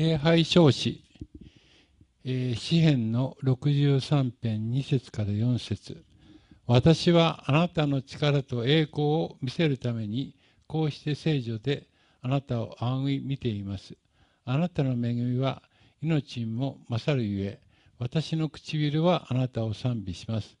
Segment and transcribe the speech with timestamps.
[0.00, 1.04] 礼拝証子、
[2.24, 6.02] えー、詩編の63編2節から4節。
[6.66, 10.34] 私はあなたの力と栄光を見せるために
[10.66, 11.86] こうして聖女で
[12.22, 13.94] あなたを仰ぎ見ています。
[14.46, 15.60] あなたの恵みは
[16.00, 17.60] 命にも勝るゆえ
[17.98, 20.56] 私の唇はあなたを賛美します。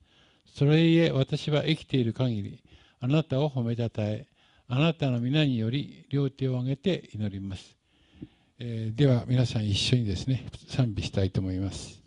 [0.54, 2.62] それゆえ私は生きている限り
[3.00, 4.26] あなたを褒めたたえ
[4.68, 7.79] あなたの皆により両手を挙げて祈ります。
[8.62, 11.99] えー、では皆さん一緒にですね賛美したいと思います。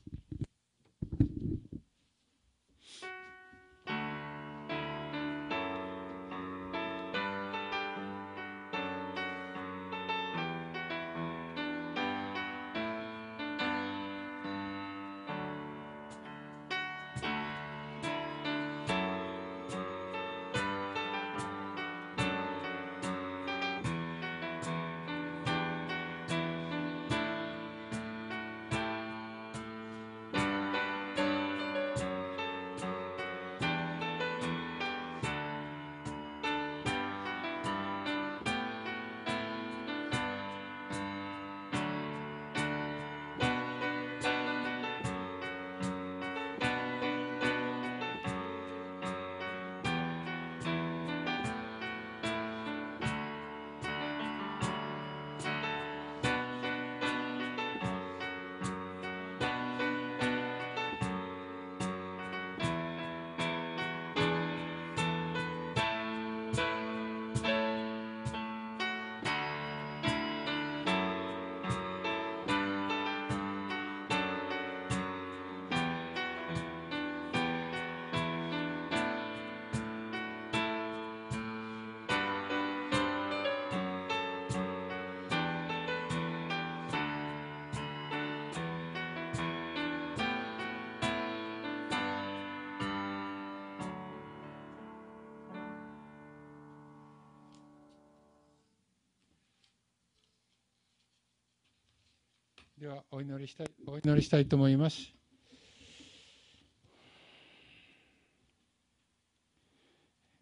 [102.83, 105.13] ではお祈りしたいお祈りしたいと思います。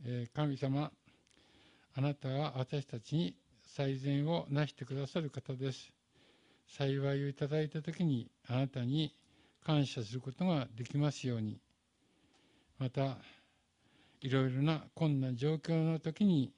[0.04, 0.92] えー、神様、
[1.94, 5.94] あなたは私たちに最善をなしてくださる方です。
[6.68, 9.14] 幸いをいただいたときにあなたに
[9.64, 11.60] 感謝することができますように。
[12.80, 13.18] また、
[14.22, 16.52] いろいろな困難状況の時に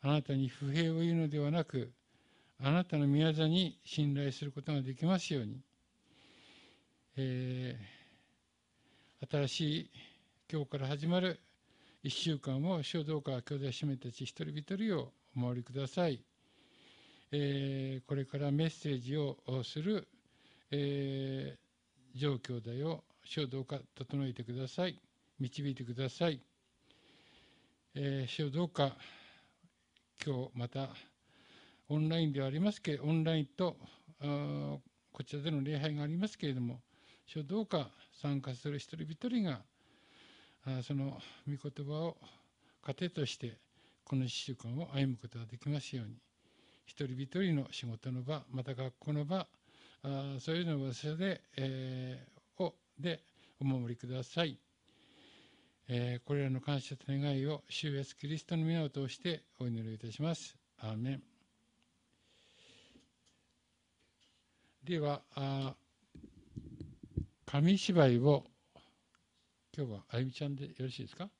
[0.00, 1.92] あなたに不平を言うのではなく、
[2.62, 5.60] あなたの宮座に信頼することができますように、
[7.16, 9.90] えー、新しい
[10.50, 11.40] 今日から始まる
[12.04, 16.22] 1週間を書道家兄弟姉妹たち一人一人をお守りください、
[17.32, 20.06] えー、これからメッセージをする、
[20.70, 25.00] えー、状況だよ書道家整えてください。
[25.40, 26.40] 導いてください、
[27.96, 28.92] えー、書道家
[30.24, 30.88] 今日また
[31.88, 33.76] オンラインではありますけど、オンラインと
[35.12, 36.80] こちらでの礼拝がありますけれども、
[37.26, 37.90] 書道家
[38.20, 39.60] 参加する一人一人が、
[40.82, 42.16] その御言葉を
[42.82, 43.58] 糧として、
[44.04, 46.14] この1週間を歩むことができますように、
[46.86, 49.46] 一人一人の仕事の場、また学校の場、
[50.40, 53.22] そういうの場所で,、えー、をで
[53.60, 54.58] お守りください。
[55.88, 60.56] えー、これらの感謝と願いを、主イエスキリストの皆を通してお祈りいたします。
[60.78, 61.33] アーメン
[64.84, 65.22] では
[67.46, 68.44] 紙芝居を
[69.74, 71.30] 今日はあゆみちゃんでよろしいですか？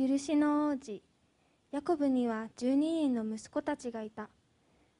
[0.00, 1.02] 許しの王子。
[1.72, 4.30] ヤコブには12人の息子たちがいた。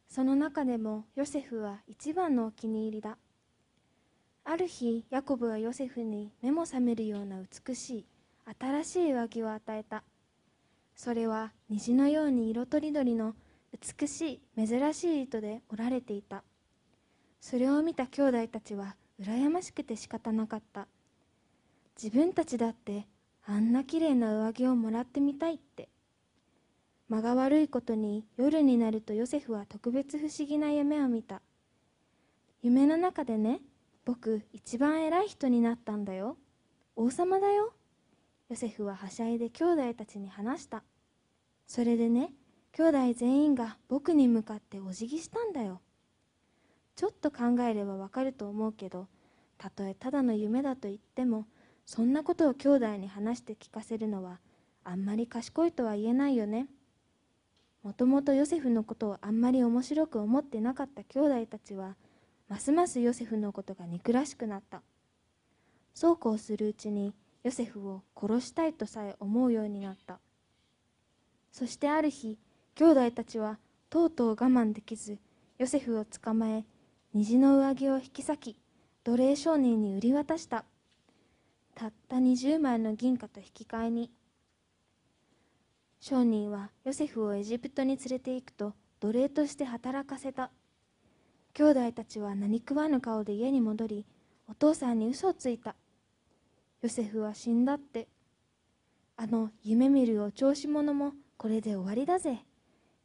[0.08, 3.16] その中でもヨセフは一番のお気に入りだ。
[4.42, 8.06] ある日ヤコブはヨセフに目も覚めるような美しい
[8.58, 10.02] 新しい上着を与えた。
[10.96, 13.36] それは虹のように色とりどりの
[13.70, 16.42] 美しい珍しい糸で織られていた。
[17.40, 20.88] それを見た兄弟たちは羨ましくて仕方なかった。
[22.02, 23.06] 自分たちだって
[23.50, 25.88] あんなきれいな上着をもらってみたいって。
[27.08, 31.40] 間が悪いことに夜になるとヨセフは特別不思議な夢を見た。
[32.60, 33.62] 夢の中でね
[34.04, 36.36] 僕一番偉い人になったんだよ。
[36.94, 37.72] 王様だよ。
[38.50, 40.82] ヨセフははしゃいで兄弟たちに話した。
[41.66, 42.34] それでね
[42.72, 45.80] 兄弟全員が僕に向かってお辞儀したんだよ。
[46.96, 49.08] ちょっと考えればわかると思うけど
[49.56, 51.46] たとえただの夢だと言っても
[51.88, 54.40] そんなことを兄弟に話して聞かせるのは
[54.84, 56.66] あんまり賢いとは言えないよね。
[57.82, 61.96] もともとヨセフのことをあんまり面白く思ってなかった兄弟たちは
[62.46, 64.82] ますますヨセフのことが憎らしくなった。
[65.94, 70.18] そうこうするうちにヨセフを殺したいとさえ思うようになった。
[71.50, 72.38] そしてある日
[72.74, 73.58] 兄弟たちは
[73.88, 75.16] とうとう我慢できず
[75.56, 76.66] ヨセフを捕まえ
[77.14, 78.60] 虹の上着を引き裂き
[79.04, 80.66] 奴隷商人に売り渡した。
[81.78, 84.10] たった20枚の銀貨と引き換えに。
[86.00, 90.50] 商人はヨセフをエジプトに連れて行くと奴隷として働かせた。
[91.54, 94.06] 兄弟たちは何食わぬ顔で家に戻り
[94.48, 95.76] お父さんに嘘をついた。
[96.82, 98.08] ヨセフは死んだって。
[99.16, 102.40] あの夢見るお調子者もこれで終わりだぜ。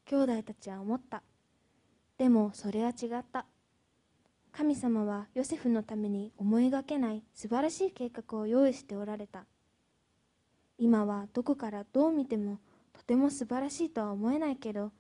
[0.06, 1.22] 兄弟たちは思った。
[2.18, 3.46] でもそれは違った。
[4.56, 9.46] 神様はヨセフのために思いがけない素晴らしい計画を用意しておられた。
[10.78, 12.60] 今はどこからどう見ても
[12.94, 14.92] とても素晴らしいとは思えないけど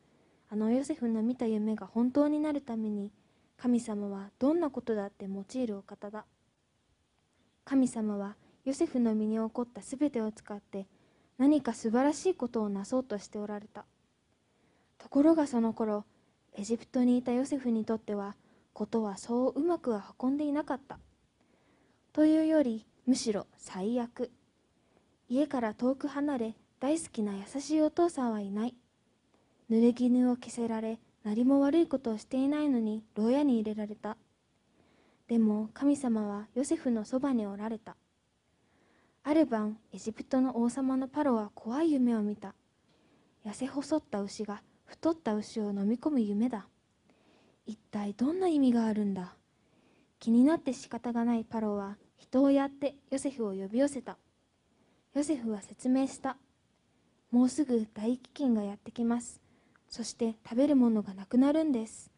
[0.49, 3.11] あのヨセフの見た夢が本当になるために
[3.55, 6.25] 神様はどんなことだって用いるお方だ。
[7.63, 8.35] 神様は
[8.65, 10.87] ヨセフの身に起こったすべてを使って
[11.37, 13.85] 何か素晴らしいことをなそうとしておられた。
[14.97, 16.05] ところがその頃
[16.55, 18.35] エジプトにいたヨセフにとっては
[18.73, 20.99] ことはそううまくは運んでいなかった。
[22.11, 24.31] というよりむしろ最悪。
[25.29, 28.75] 家から遠く離れ大好きな優しいお父さんはいない。
[29.69, 34.17] 濡れ衣を着せられ何も悪いことをしていないのに牢屋に入れられた。
[35.27, 37.95] でも神様はヨセフのそばにおられた。
[39.23, 42.55] ある晩エジプトの王様のパロは怖い夢を見た。
[43.45, 46.67] 痩せ細った牛が太った牛を飲み込む夢だ。
[47.65, 49.35] 一体どんな意味があるんだ？
[50.19, 54.17] 気になって仕方がないパロは人をやってヨセフを呼び寄せた。
[55.13, 56.37] ヨセフは説明した。
[57.31, 59.41] もうすぐ大飢饉がやってきます。
[59.87, 62.11] そして食べるものがなくなるんです。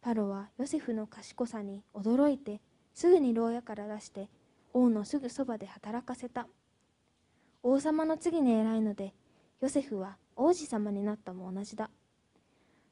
[0.00, 2.60] パロはヨセフの賢さに驚いて
[2.92, 4.28] すぐに牢屋から出して
[4.72, 6.46] 王のすぐそばで働かせた。
[7.62, 9.14] 王様の次に偉いので
[9.60, 11.90] ヨセフは王子様になったも同じだ。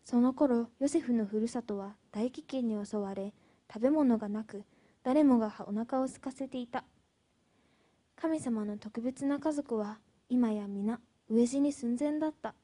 [0.05, 3.33] その頃ヨセフのふるさとは大飢饉に襲われ
[3.73, 4.65] 食べ物がなく
[5.03, 6.85] 誰もがお腹を空かせていた。
[8.17, 12.55] 神様の特別な家族は今や皆飢え死に寸前だった。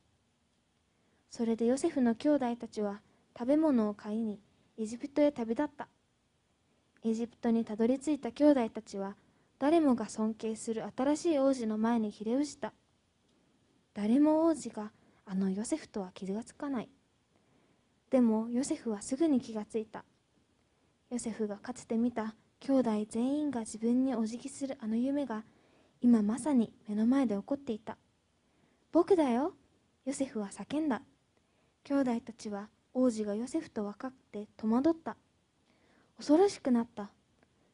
[1.31, 3.00] それでヨセフの兄弟たちは
[3.38, 4.40] 食べ物を買いに
[4.78, 5.88] エジプトへ旅立った。
[7.05, 9.16] エジプトにたどり着いた兄弟たちは
[9.59, 12.73] 誰もが尊敬する新しい王子の前にひれ伏した。
[13.95, 14.93] 誰も王子が
[15.25, 16.88] あのヨセフとは傷がつかない。
[18.10, 20.04] でもヨセフはすぐに気がついた。
[21.10, 25.44] ヨセフがかつて見た兄弟全員が自分にお辞儀するあの夢が
[26.00, 27.96] 今まさに目の前で起こっていた。
[28.92, 29.54] 僕だよ。
[30.04, 31.02] ヨセフは叫んだ。
[31.84, 35.16] 兄弟たちは王子がヨセフと分かって戸惑った。
[36.16, 37.10] 恐ろしくなった。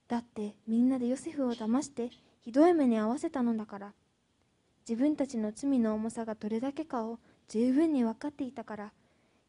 [0.09, 2.11] だってみんなでヨセフを騙して
[2.41, 3.93] ひどい目に遭わせたのだから。
[4.89, 8.93] 自分たちの罪の重さがどれだけかを十分に分かっていたから。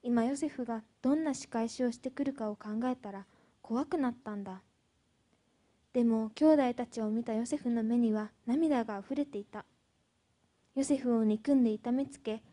[0.04, 3.26] 今ヨセフがどんな仕返しをしてくるかを考えたら
[3.62, 4.62] 怖くなったんだ。
[5.94, 9.66] でも兄弟たちを見たヨセフの目には涙があふれていた。
[10.76, 12.44] ヨセフを憎んで痛めつけ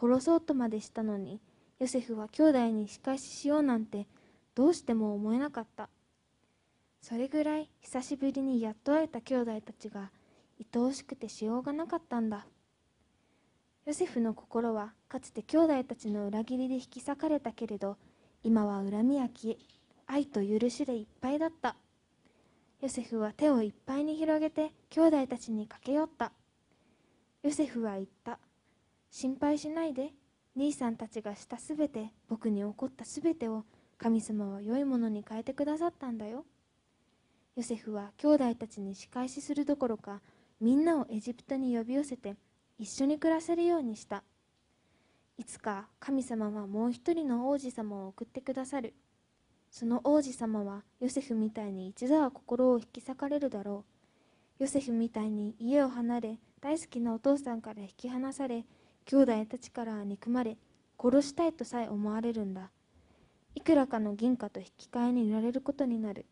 [0.00, 1.40] 殺そうとまでしたのに
[1.80, 4.06] ヨセフは兄弟に仕返ししようなんて
[4.54, 5.88] どうしても思えなかった。
[7.02, 10.12] それぐらい久しぶりにやっと会えた兄弟たちが
[10.74, 12.46] 愛おしくてしようがなかったんだ。
[13.90, 17.96] ヨセフの心はかつて兄弟たちの裏切りで引き裂かれたけれど
[18.44, 19.58] 今は恨みや消え
[20.06, 21.74] 愛と許しでいっぱいだった。
[22.80, 26.30] ヨセフは手をいっぱいに広げて兄弟たちに駆け寄った。
[27.42, 28.38] ヨセフは言った。
[29.10, 30.10] 心配しないで。
[30.54, 33.64] 兄さんたちがしたすべて僕に起こったすべてを
[33.98, 36.44] 神様は良いものに変えてくださったんだよ。
[37.56, 40.20] ヨセフは兄弟たちに仕返しするどころか
[40.60, 42.36] みんなをエジプトに呼び寄せて
[42.80, 44.22] 一緒に暮らせるようにした。
[45.36, 48.94] いつか神様はもう一人の王子様を送ってくださる。
[49.70, 53.84] その王子様はヨセフみたいに一度は心を引き裂かれるだろ
[54.58, 54.62] う。
[54.62, 58.64] ヨセフみたいに家を離れ大好きなお父さんから引き離され
[59.04, 60.56] 兄弟たちから憎まれ
[60.98, 62.70] 殺したいとさえ思われるんだ。
[63.54, 66.24] いくらかの銀貨と引き換えに売られることになる。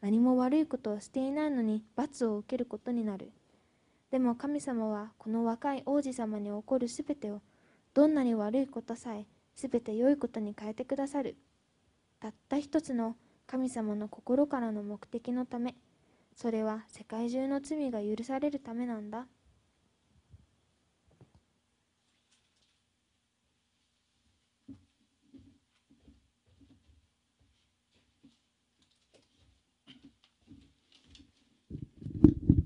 [0.00, 3.32] 何も悪いことをしていないのに罰を受けることになる。
[4.10, 7.40] でも神様はこの若い王子様に起こるすべてを
[7.94, 11.36] どんなに悪いことさえすべて良いことに変えてくださる。
[12.18, 15.74] たった一つの神様の心からの目的のため。
[16.34, 19.26] それは世界中の罪が許されるためなんだ。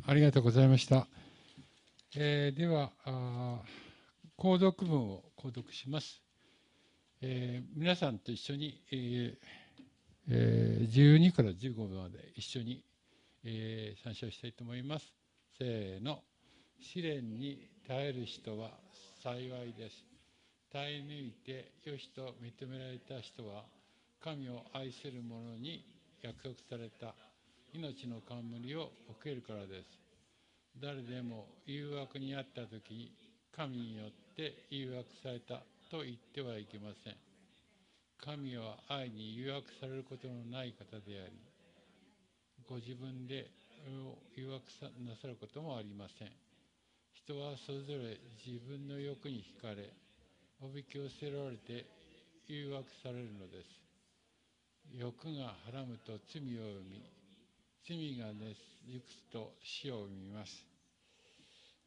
[0.07, 1.07] ありがとうございました。
[2.17, 2.93] えー、では、
[4.39, 6.23] 購読文を購読します。
[7.21, 9.35] えー、皆さんと一緒に、えー
[10.29, 12.85] えー、12から15まで一緒に、
[13.43, 15.13] えー、参照したいと思います。
[15.59, 16.23] せーの。
[16.81, 18.71] 試練に耐える人は
[19.21, 20.05] 幸いです。
[20.73, 23.65] 耐え抜いて良しと認められた人は
[24.23, 25.85] 神を愛する者に
[26.23, 27.13] 約束された
[27.73, 30.04] 命の冠を受けるからです。
[30.81, 33.13] 誰でも誘惑にあった時
[33.57, 37.15] 神によって誘惑されたと言ってはいけません。
[38.19, 41.39] 神は愛に誘惑されることのない方であり、
[42.69, 43.51] ご自分で
[44.35, 44.65] 誘惑
[45.07, 46.29] なさることもありません。
[47.13, 49.93] 人はそれぞれ自分の欲に惹かれ、
[50.61, 51.87] おびき寄せられて
[52.49, 53.85] 誘惑されるのです。
[54.93, 57.14] 欲がはらむと罪を生み、
[57.87, 58.55] 罪がね。
[58.87, 60.67] 行くと死を生みます。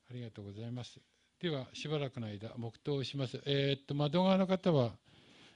[0.10, 1.00] ありがとうございます。
[1.40, 3.40] では、しばらくの間、黙祷します。
[3.46, 4.94] えー、っと、窓側の方は、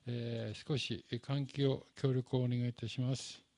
[0.05, 3.50] えー、少し換気を協力をお願いいたします。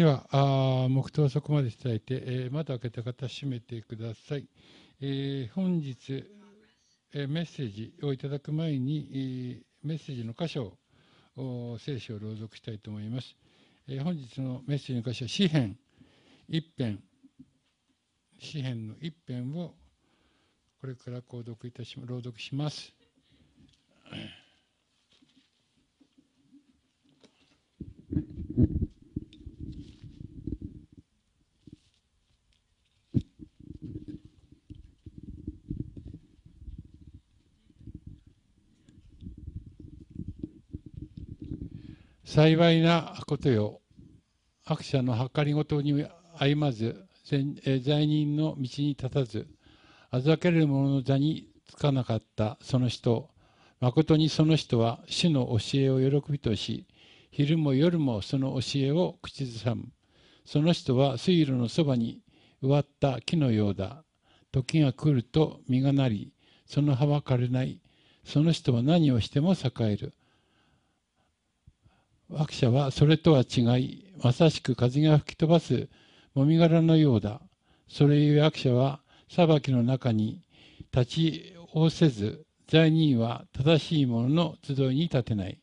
[0.00, 4.48] では、あ黙祷そこまでいただいて、えー、窓開けた方、閉めてください。
[4.98, 6.24] えー、本日、
[7.12, 10.78] えー、メッセージをいただく前に、えー、メッセージの箇所
[11.36, 13.36] を、聖書を朗読したいと思います。
[13.88, 15.76] えー、本日のメッセージの箇所は、詩編
[16.48, 17.02] 一編、
[18.38, 19.74] 詩編の一編を
[20.80, 22.94] これから購読いたし朗読します。
[42.32, 43.80] 幸いなことよ。
[44.64, 46.06] 悪者の計りごとに
[46.38, 47.42] 歩まず罪
[48.06, 49.48] 人の道に立たず
[50.12, 53.30] あざける者の座につかなかったその人。
[53.80, 56.86] 誠にその人は主の教えを喜びとし
[57.32, 59.88] 昼も夜もその教えを口ずさむ。
[60.44, 62.20] その人は水路のそばに
[62.62, 64.04] 植わった木のようだ。
[64.52, 66.32] 時が来ると実がなり
[66.64, 67.80] その葉は枯れない。
[68.24, 70.14] その人は何をしても栄える。
[72.30, 75.88] 悪者はそれとは違い、まさしく風が吹き飛ばす
[76.34, 77.40] もみ殻のようだ。
[77.88, 80.42] それゆえ悪者は裁きの中に
[80.92, 85.58] 立ち応せず、罪人は正しい者の集いに立てない。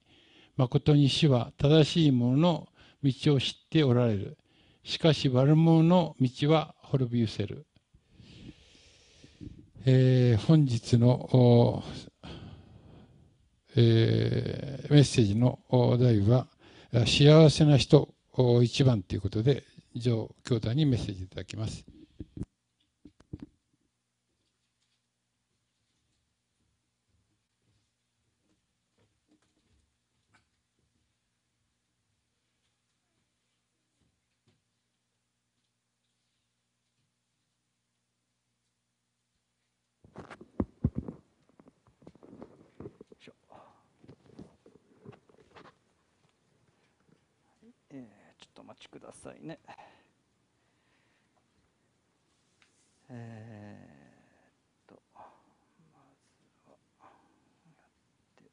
[0.57, 2.67] 誠に主は正しい者の
[3.03, 4.37] 道を知っておられる。
[4.83, 7.65] しかし悪者の道は滅び失せる。
[9.85, 11.81] えー、本日の、
[13.75, 16.47] えー、メッセージのお題は、
[16.91, 18.13] 幸せな人
[18.63, 19.63] 一番ということで、
[19.93, 21.85] 以上、兄弟にメッセージいただきます。
[47.89, 49.59] えー、ちょっとお待ちくださいね。
[53.09, 55.21] えー、と、ま
[56.25, 57.07] ずは、
[57.71, 57.89] やっ
[58.35, 58.43] て、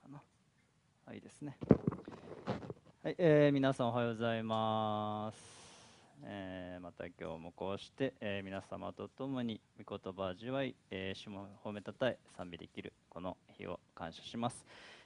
[0.00, 0.22] かな。
[1.06, 1.58] はいですね。
[3.02, 5.42] はい、えー、皆さんおはようございます。
[6.24, 14.64] えー、また今日もこうして、えー、皆様と共に御言葉を味わい、えー、主も褒めたたえ賛美できるこの日を感謝します。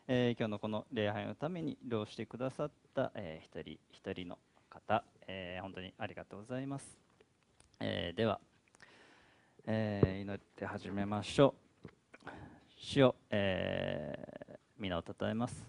[0.09, 4.39] え、今日のこの礼拝のために労してくださった、えー、一人一人の
[4.71, 6.97] 方、え、本当にありがとうございます。
[7.81, 8.39] え、では、
[9.67, 11.57] え、祈って始めましょ
[12.25, 12.31] う。
[12.77, 14.17] 主を、え、
[14.79, 15.67] 皆をたたえます。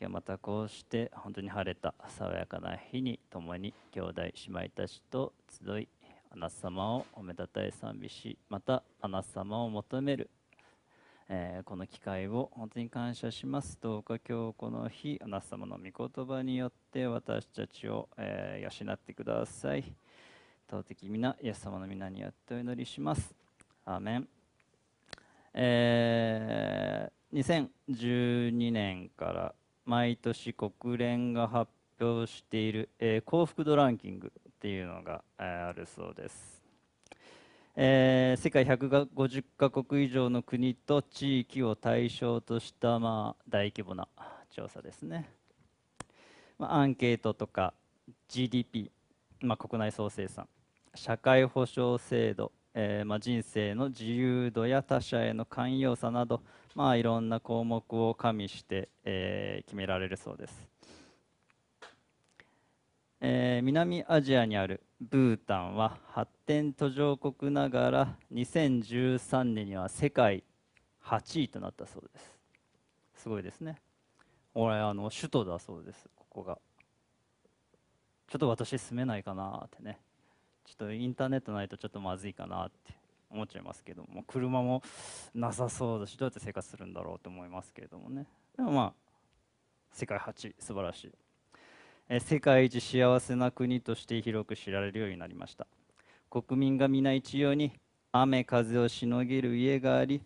[0.00, 5.88] 今日またこうして本当に晴れた爽やかな日に共に兄弟姉妹たちと集い
[6.30, 10.30] あなた様をおめでたい賛美しまたあなた様を求める
[11.34, 13.78] えー、この機会を本当に感謝します。
[13.80, 19.82] どうか今日この日あなた様の御言葉によって私たちを、えー、養ってください。
[20.70, 23.34] 尊き皆イエス様の皆によってお祈りします。
[23.86, 24.28] アーメン、
[25.54, 27.66] えー、
[28.52, 29.54] 2012年から
[29.86, 36.51] 毎年国連が発表している、えー、幸福度ランキングっていうのが、えー、あるそうです。
[37.74, 44.06] えー、世界150カ国以上の国と地域を対象とした、まあ、大規模な
[44.50, 45.30] 調査ですね、
[46.58, 47.72] まあ、アンケートとか
[48.28, 48.90] GDP、
[49.40, 50.46] まあ、国内総生産
[50.94, 56.42] 社会保障制度、えーまあ、人生の自由度や他者への寛容さなど、
[56.74, 60.71] まあ、いろんな項目を加味して、えー、決められるそうです。
[63.24, 70.42] えー、南アジアにあるブータンは発展途上国ながら2013年には世界
[71.04, 72.36] 8位となったそうです。
[73.14, 73.80] すごいですね。
[74.54, 76.08] 俺あの首都だそうです。
[76.16, 76.58] ここが。
[78.26, 80.00] ちょっと私住めないかなってね。
[80.64, 82.92] ちょっとインターネットないとちょっとまずいかなって
[83.30, 84.24] 思っちゃいますけども。
[84.24, 84.82] 車も
[85.32, 88.26] なさそうだしどうやって生活するんだろうと思いますけれどもね。
[88.56, 88.92] でもまあ
[89.92, 90.56] 世界8位。
[90.58, 91.12] 素晴らしい。
[92.20, 95.66] 世界一幸せな国として広く知られるようになりました。
[96.28, 97.72] 国民が皆一様に
[98.12, 100.22] 雨風をしのげる家があり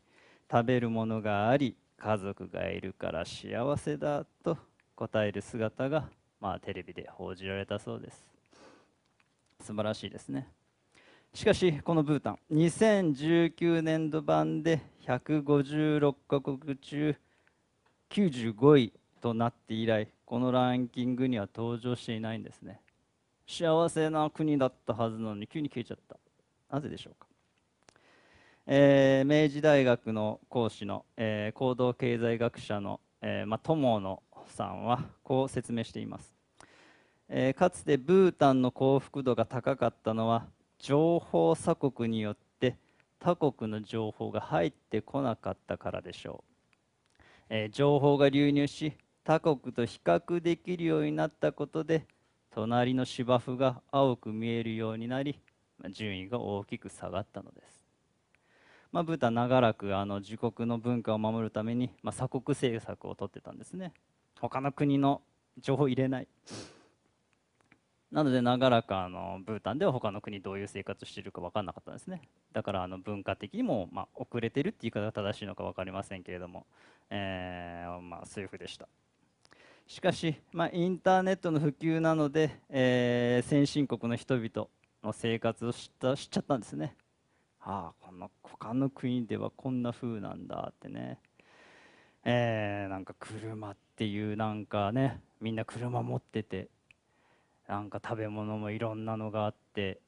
[0.51, 4.59] 食べるものがあり家族がいるから幸せだと
[4.97, 6.09] 答える姿が、
[6.41, 8.25] まあ、テレビで報じられたそうです。
[9.61, 10.49] 素晴らしいですね。
[11.35, 17.15] しかしこのブータン2019年度版で156カ国中
[18.11, 18.93] 95位
[19.27, 22.81] となって以来このランキングには登場していないんですね。
[23.49, 26.17] 幸せな国だったはずなのに急に消えちゃった。
[26.73, 27.27] なぜでしょうか、
[28.67, 36.33] えー、明治大学の講師の、えー、行動経済学者の、えーま、友野さんはこう説明しています、
[37.29, 40.47] え、かつてブータンの幸福度が高かったのは
[40.79, 42.77] 情報鎖国によって
[43.21, 46.45] 他国の情報が入ってこなかったからでしょ
[47.21, 48.93] う、え、情報が流入し
[49.27, 52.07] 他国と比較できるようになったことで
[52.55, 55.41] 隣の芝生が青く見えるようになり
[55.91, 57.85] 順位が大きく下がったのです、
[58.93, 63.93] まあ、ブータン長らくあの自国の文化を守るために、まあ、鎖国政策をとってたんですね。
[64.41, 65.23] 他の国の
[65.59, 66.29] 情報入れない。
[68.13, 72.23] なので長らくあのブータンでは他の国どういう生活しているか分からなかったんですね。
[72.53, 76.65] だからあの文化的にもま遅れてるっていう言い方が正しいのか分かりませんけれども、
[77.11, 78.87] えーまあ、そういうふうでした。
[79.87, 84.69] しかし、まあ、インターネットの普及なので、えー、先進国の人々
[85.03, 86.97] の生活を知った知っちゃったんですね。
[87.61, 91.19] ああこの他の国ではこんな風なんだってね、
[92.25, 96.69] えー、なんか車っていうなんかねみんな車持ってて
[97.69, 100.01] なんか食べ物もいろんなのがあって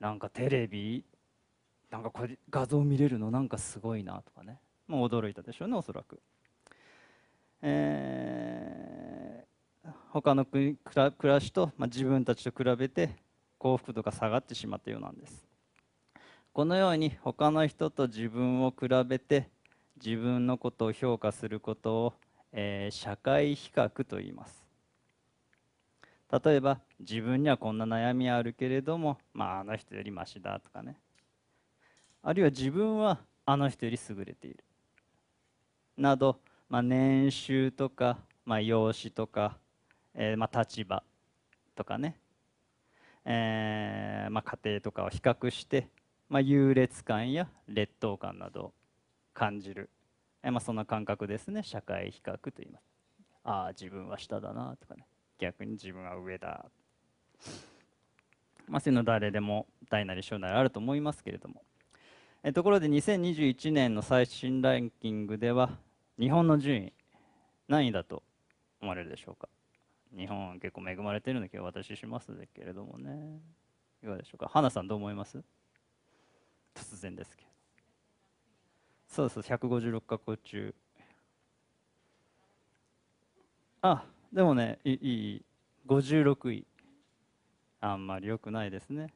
[0.00, 1.04] なんかテレビ
[1.90, 6.20] なんかこれ画像見れるのなんかすごいなとかねもう驚いたでしょうねおそらく。
[7.60, 8.67] えー、
[10.10, 13.10] 他の国暮らしと、まあ、自分たちと比べて
[13.58, 15.46] 幸福度が下がってしまったようなんです。
[16.52, 19.48] このように他の人と自分を比べて
[20.02, 22.14] 自分のことを評価することを、
[22.52, 24.64] えー、社会比較と言います。
[26.44, 30.98] 例えば自分にはこんな悩みあるけれども、まあ、あの人よりマシだとかね。
[32.22, 34.64] あるいは自分はあの人より優れている。
[35.96, 39.56] などまあ、年収とか、まあ、容姿とか、
[40.20, 41.04] えー、まあ、立場
[41.76, 42.18] とかね、
[43.24, 45.88] えーまあ、家庭とかを比較して、
[46.28, 48.72] まあ、優劣感や劣等感などを
[49.32, 49.88] 感じる。
[50.42, 51.62] えまあ、そんな感覚ですね。
[51.62, 52.84] 社会比較と言います。
[53.44, 55.06] ああ自分は下だなとかね。
[55.38, 56.66] 逆に自分は上だ。
[58.66, 61.62] まあそういうの誰でも大なり小なりあると思いますけれども。
[62.42, 65.78] えところで2021年の最新ランキングでは
[66.18, 66.92] 日本の順位
[67.68, 68.22] 何位だと
[68.80, 69.48] 思われるでしょうか？
[70.16, 73.40] 日本は結構恵まれてるの気が私しますけれどもね。
[74.02, 74.48] いかがでしょうか？
[74.48, 75.42] 花さんどう思います？
[76.74, 77.48] 突然ですけど。
[79.08, 80.74] そうそう156カ国中。
[83.82, 85.44] あでもねいい
[85.86, 86.66] 56位。
[87.80, 89.12] あんまり良くないですね、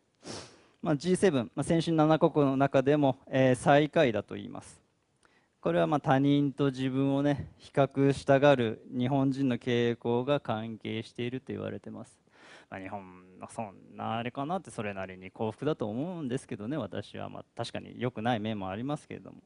[0.80, 4.81] まあ、G7、まあ、先進7国の中でも、えー、最下位だと言います。
[5.62, 12.18] これはま他人と自分をね比較したがる日本人の傾向が関係していると言われてます。
[12.68, 13.00] まあ、日本
[13.38, 19.36] のそんなあれかなってそれなりに幸福だと思うんですけどね私はまあ確かに良くない面もありますけれども、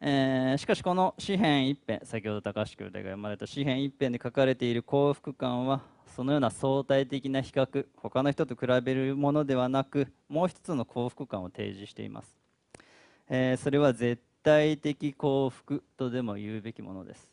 [0.00, 5.80] えー、しかしこの詩篇一編先ほど高橋兄弟が読まれた詩篇一編で書かれている幸福感は
[6.14, 12.36] そのような相対的な比較他の人と比べるものではなくもう一つの幸福感を提示しています、
[13.28, 17.32] えー、それは絶対的幸福とでも言うべきものです。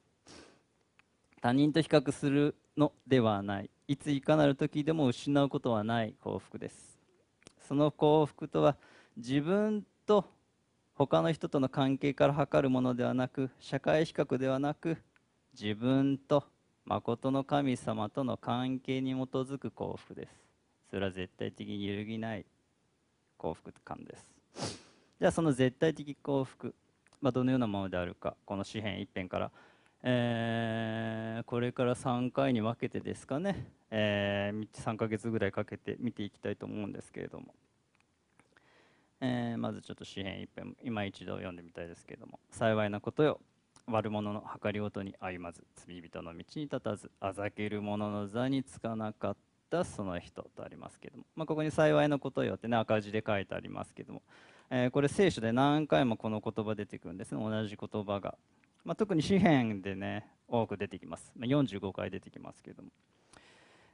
[1.42, 3.70] 他人と比較するのではない。
[3.88, 6.98] いついかなる時でも失うことはない幸福です。
[7.68, 8.78] その幸福とは
[9.18, 10.26] 自分と
[10.94, 14.98] 他の人との関係から測るものではなく社会比較ではなく
[15.60, 16.46] 自分と
[16.86, 20.32] 誠の神様との関係に基づく幸福です。
[20.90, 22.46] それは絶対的に揺るぎない
[23.38, 24.32] 幸福感です。
[25.20, 26.74] ではその絶対的幸福、
[27.22, 29.52] ま、どのようなものであるかこの詩篇一編から。
[30.04, 37.54] えー、これから3回に分けてですかね、えー、3ヶ月ぐらいかけて見ていきたいと思うんですけれども、
[39.20, 43.40] えー、まずちょっと詩篇一編今一度読んでみたいですけれども「幸いなことよ。
[43.88, 49.38] 悪者の計りごとに歩まず罪人の道に立たずあざける者の座につかなかっ
[49.70, 54.24] たその人」とありますけども、まあ、ここに「幸いなことよ」ってね赤字で書いてありますけども、
[54.74, 57.44] えこれ聖書で何回もこの言葉出てくるんですね。
[57.44, 58.36] 同じ言葉が。
[58.84, 62.90] まあ、特に詩篇でね多く出てきます、まあ、45回出てきますけども、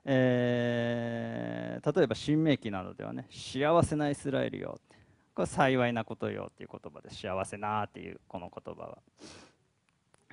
[0.05, 4.79] えー、例えば新明記などではね幸せなイスラエルよ
[5.35, 8.97] これ幸いなことよっていう言葉で幸せなっていうこの言葉は、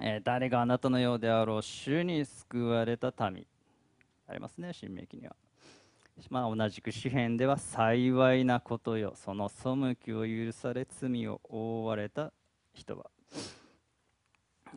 [0.00, 1.62] えー、誰があなたのようであろう。
[1.62, 3.44] 主に救われた民。
[4.26, 5.36] ありますね新明記には。
[6.30, 9.14] まあ、同じく詩篇では幸いなことよ。
[9.16, 12.32] その背きを許され罪を覆われた
[12.72, 13.10] 人は。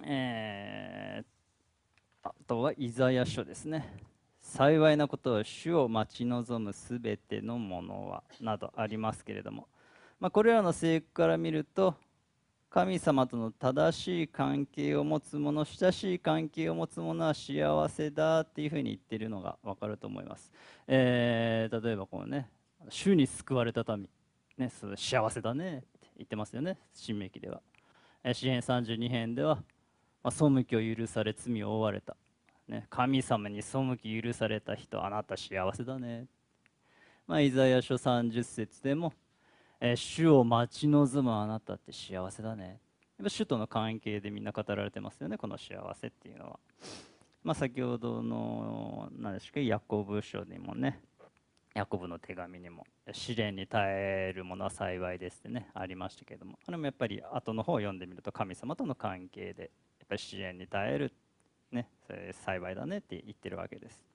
[0.04, 3.94] えー、あとはイザヤ書ですね。
[4.42, 9.68] 幸いなことは主を待ち望むすべてのものはなどありますけれども、
[10.20, 11.96] まあ、これらの聖句から見ると
[12.70, 20.52] 神様との正しい関係を持つ者親しい関係を持つ者は幸せだっていうふうに言っているのが分かると思います、
[20.88, 22.50] えー、例えばこのね
[22.90, 24.08] 主に救われた民、
[24.58, 27.62] ね、幸せだねって言ってますよね新明記では。
[28.34, 29.64] 詩編32編では
[30.28, 32.18] まあ、背きを許され罪を負われた、
[32.68, 36.26] ね、神様に背き許された人あなた幸せだね、
[37.26, 39.14] まあ、イザヤ書30節でも、
[39.80, 42.80] えー、主を待ち望むあなたって幸せだね。
[43.18, 46.60] やっぱ主との関係でみんな語られてますよねこの幸せっていうのは、
[47.44, 51.00] まあ、先ほどの何でしょうかヤコブ書にもね
[51.74, 56.60] ヤコブの手紙にも試練に耐えるものは幸いですってねありましたけども。
[56.66, 59.64] あれもやっぱり後の方を読んでみると神様との関係で
[60.00, 61.14] やっぱり試練に耐える、
[61.72, 64.06] ね、それ幸いだねって言ってるわけです。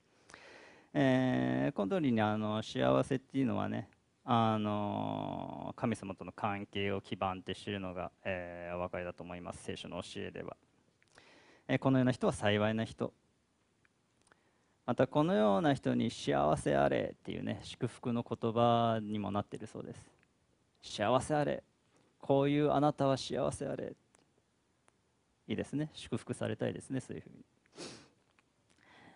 [0.93, 3.89] えー、この通りにあの幸せっていうのはね
[4.25, 9.63] あの神様との関係を基盤って知るのが、えー、お分かりだと思います。
[9.63, 10.55] 聖書の教えでは、
[11.67, 13.13] えー、このような人は幸いな人。
[14.85, 20.09] またこのような人に幸せあれっていうね祝福の言葉にもなっているそうです。
[20.81, 21.63] 幸せあれ。
[22.19, 23.93] こういうあなたは幸せあれ。
[25.47, 25.89] いいですね。
[25.93, 27.01] 祝福されたいですね。
[27.01, 27.35] そういうふうに、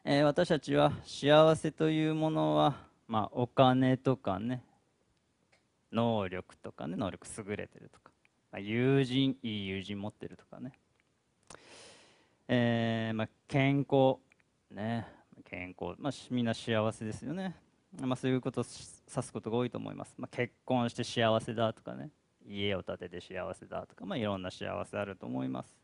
[0.04, 2.76] えー、私たちは幸せというものは、
[3.08, 4.63] まあ、お金とかね
[5.91, 8.12] 能力とかね能力優れてるとか、
[8.52, 10.73] まあ、友人いい友人持ってるとかね、
[12.47, 14.17] えー、まあ、健康。
[14.71, 15.08] ね。
[15.50, 17.56] 健康、まあ、みんな幸せですよね、
[18.02, 22.10] まあ、そういうことを指すことが多いと思います、まあ、結婚して幸せだとかね。
[22.50, 25.76] 家を建てて幸せだとか、まあ、いろんな幸せあると思います。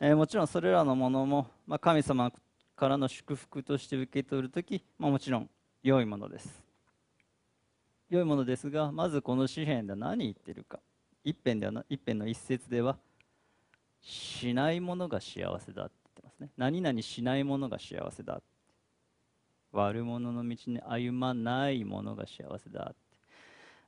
[0.00, 2.32] えー、もちろんそれらのものも、まあ、神様
[2.74, 5.50] からの祝福として受け取るとき、まあ、もちろん
[5.82, 6.62] 良いものです。
[8.12, 10.78] 良いものですがまずこの詩篇では何言ってるか。
[11.24, 12.98] 一編ではな一編の一節では
[14.02, 16.50] しないものが幸せだって言ってますね。
[16.58, 18.42] 何々しないものが幸せだ
[19.72, 22.96] 悪者の道に歩まないものが幸せだって。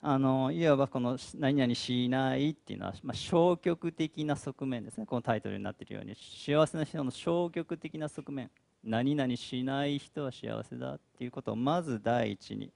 [0.00, 5.04] あのいわばこの何々しないっていうのは、まあ、消極的な側面ですね。
[5.04, 6.14] このタイトルになっているように。
[6.14, 8.50] 幸せな人の消極的な側面。
[8.82, 12.70] 何々しない人は幸せだっていうことをまず第一に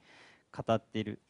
[0.55, 1.21] 語っている、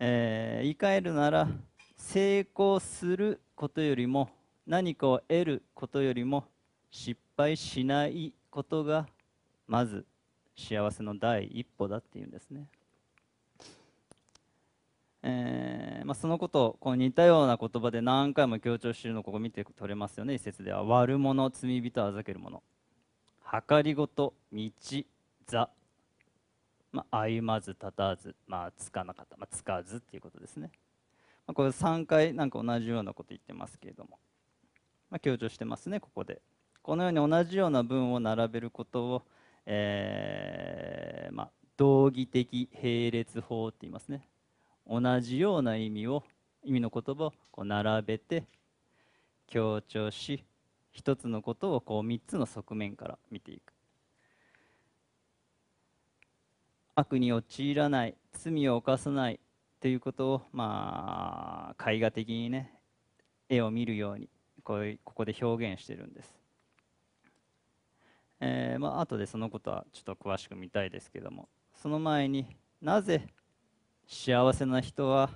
[0.00, 1.48] えー、言い換えるなら
[1.96, 4.30] 成功することよりも
[4.66, 6.44] 何かを得ることよりも
[6.90, 9.06] 失敗しないことが
[9.66, 10.06] まず
[10.56, 12.66] 幸せの第一歩だっていうんですね、
[15.22, 20.34] えー、まあ、そのことをこう似たような言葉で何回も強調しているのをここ見て取れますよね。
[20.34, 22.62] 一節では悪者罪人あざける者。
[23.68, 24.70] 計りごと道
[25.46, 25.70] 座。
[26.92, 30.70] まあ、歩まず立たず、まあ、つかなかった、まあ、つかずっていうことですね。
[31.46, 34.18] まあ、これ3回なんか同じようなこと言ってますけれども、
[35.10, 36.40] まあ、強調してますねここで。
[36.82, 39.22] このように同じような文を並べることを、
[39.66, 44.26] えー、まあ、道義的並列法って言いますね。
[44.86, 46.24] 同じような意味を
[46.64, 48.44] 意味の言葉をこう並べて
[49.46, 50.44] 強調し
[50.92, 53.77] 一つのことをこう3つの側面から見ていく。
[56.98, 59.38] 悪に陥らない罪を犯さない
[59.80, 62.72] ということをまあ絵画的にね
[63.48, 64.28] 絵を見るように
[64.64, 66.36] こうここで表現してるんです。
[68.40, 73.28] えー、まあ後でそのことはちょっと詳しく見たいですけどもその前になぜ
[74.08, 75.30] 幸せな人は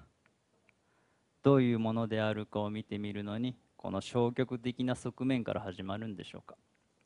[1.45, 6.57] どういうものであるかを見てみるのにこの消極的な側面から始まるんでしょうか。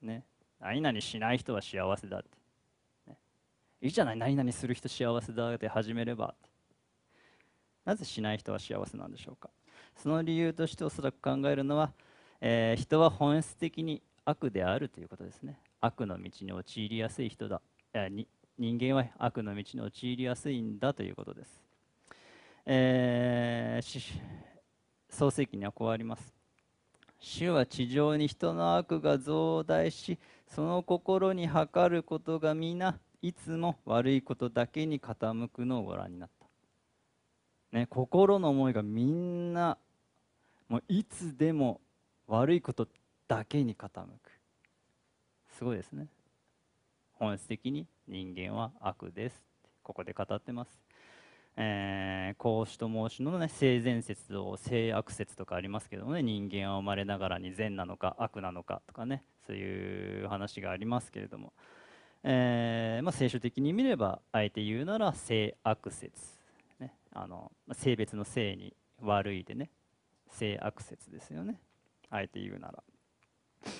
[0.00, 0.24] ね、
[0.60, 2.45] 何々しない人は幸せだって。
[3.80, 6.34] いいじゃない何々する人幸せだって始めれば。
[7.84, 9.50] なぜしない人は幸せなんでしょうか。
[9.96, 11.92] その理由としておそらく考えるのは、
[12.40, 15.58] えー、人は本質的に悪であるということですね。
[15.80, 17.60] 悪の道に陥りやすい人だ。
[18.10, 18.26] に
[18.58, 21.62] 人間は悪の道に陥りやすいんだということです、
[22.64, 24.20] えー、
[25.10, 26.34] 創世記にはこうあります。
[27.18, 36.46] 主は地上に人の悪が増大しその心に測ることが皆いつも悪いことだけに傾くのをご覧になった。
[37.76, 39.78] ね、心の思いがみんな
[40.68, 41.80] もういつでも
[42.26, 42.88] 悪いこと
[43.28, 44.30] だけに傾く。
[45.56, 46.08] すごいですね。
[47.14, 49.42] 本質的に人間は悪です
[49.82, 50.78] ここで語ってます、
[51.56, 56.22] えー、孔子と孟子の、ね、性善説と性悪説とかありますけどもね。
[56.22, 59.22] 人間は生まれながらに善なのか悪なのかとかね。
[59.46, 61.52] そういう話がありますけれども、
[62.28, 66.10] えーまあ、聖書的に見ればあえて言うなら性悪説
[66.80, 66.92] ね。
[67.14, 69.70] あの性別の性に悪いでね。
[70.28, 71.60] 性悪説ですよね。
[72.10, 72.82] あえて言うなら、
[73.62, 73.70] ま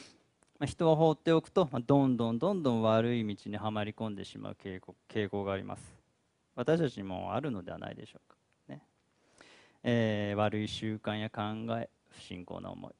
[0.60, 5.82] あ、人を放っておくと、まあ、どんどんどんどん悪い道にはまり込んでしまう傾向傾向があります。
[6.54, 8.36] 私たちにもあるのではないでしょうか。
[8.68, 8.80] ね、
[9.82, 11.42] えー、悪い習慣や考
[11.80, 12.94] え不信仰な思い。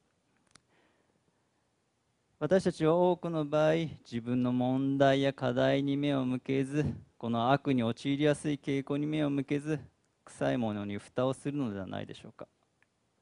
[2.39, 3.73] 私たちは多くの場合
[4.05, 6.85] 自分の問題や課題に目を向けず
[7.17, 9.79] この悪に陥りやすい傾向に目を向けず
[10.23, 12.47] 臭いものに蓋をするのではないでしょうか。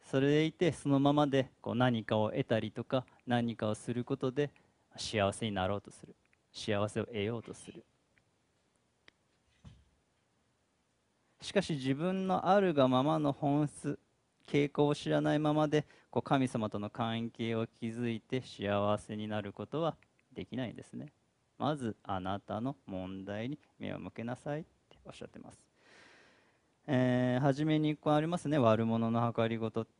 [0.01, 4.51] それでいてそのままでこう何かを得たりとか何かをすることで
[4.97, 6.13] 幸せになろうとする。
[6.51, 7.85] 幸せを得ようとする。
[11.39, 13.97] しかし自分のあるがままの本質
[14.47, 19.95] 傾向を知らないままでこう神様との関係を築いて幸せになることは
[20.33, 21.07] できないんですね。
[21.57, 25.59] まずあなたの問題に目を向けなさいっておっしゃってます。
[26.87, 28.57] えー、初めに1個ありますね。
[28.57, 29.91] 悪者の計りごとって、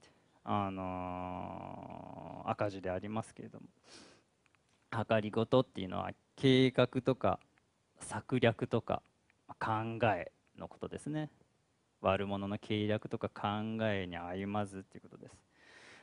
[0.44, 3.66] あのー、赤字でありますけれども。
[5.08, 7.40] 計りごとっていうのは計画とか
[8.00, 9.02] 策略とか
[9.60, 11.30] 考えのことですね。
[12.02, 15.36] 悪者の計略とか考えに歩まずっていうことです、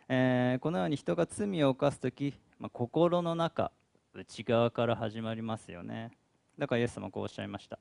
[0.08, 3.72] えー、このように人が罪を犯す時、まあ、心の中
[4.14, 6.10] 内側から始まりますよね。
[6.58, 7.78] だからイエス様こうおっしゃいました。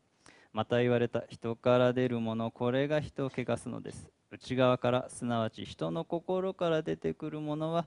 [0.53, 4.09] また言われた人から出るものこれが人を汚すのです。
[4.31, 7.85] 内側からすなわち人の心から出てくるものは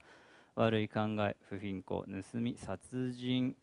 [0.56, 3.56] 悪い考え不貧困盗み殺人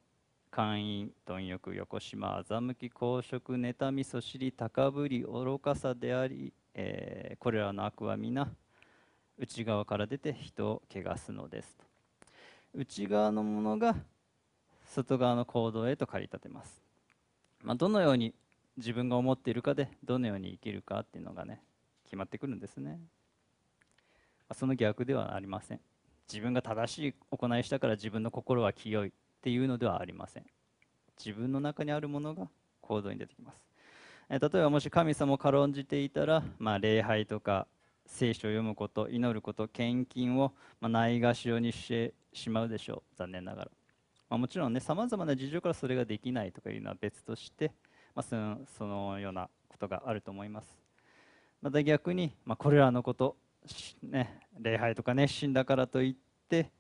[0.52, 8.50] 姦淫貪欲横島欺き公職妬みそしり高ぶり愚かさであり、えー、これらの悪は皆
[9.38, 11.86] 内側から出て人を汚すのですと。
[12.74, 13.96] 内側のものが
[14.86, 16.84] 外側の行動へと駆り立てます、
[17.64, 18.34] まあ、どのように
[18.76, 21.62] 自分が思っているかでどのように生きるかっていうのがね
[22.04, 23.00] 決まってくるんですね。
[24.54, 25.80] その逆ではありません。
[26.28, 29.14] 自分が正しい行いしたから自分の心は清い。
[29.42, 30.46] っていうのではありません。
[31.18, 32.48] 自分の中にあるものが
[32.80, 33.58] 行動に出てきます。
[34.30, 37.66] え例えばもし神様を軽んじていたら、まあ、礼拝とか
[38.06, 43.16] 聖書を読むこと祈ること献金を、ま、ないがしろにしてしまうでしょう。
[43.18, 43.72] 残念ながら、
[44.30, 47.72] まあ、もちろんねさまざまな事情からそれができないとかいうのは別として、
[48.14, 50.68] まあ、そのそのようなことがあると思います。
[51.64, 53.36] また逆に、まあ、これらのこと、
[54.04, 56.16] ね、礼拝とか熱心だからといっ
[56.48, 56.72] て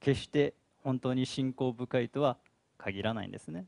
[0.00, 0.54] 決して
[0.88, 2.38] 本当に信仰深いとは
[2.78, 3.66] 限らないんですね。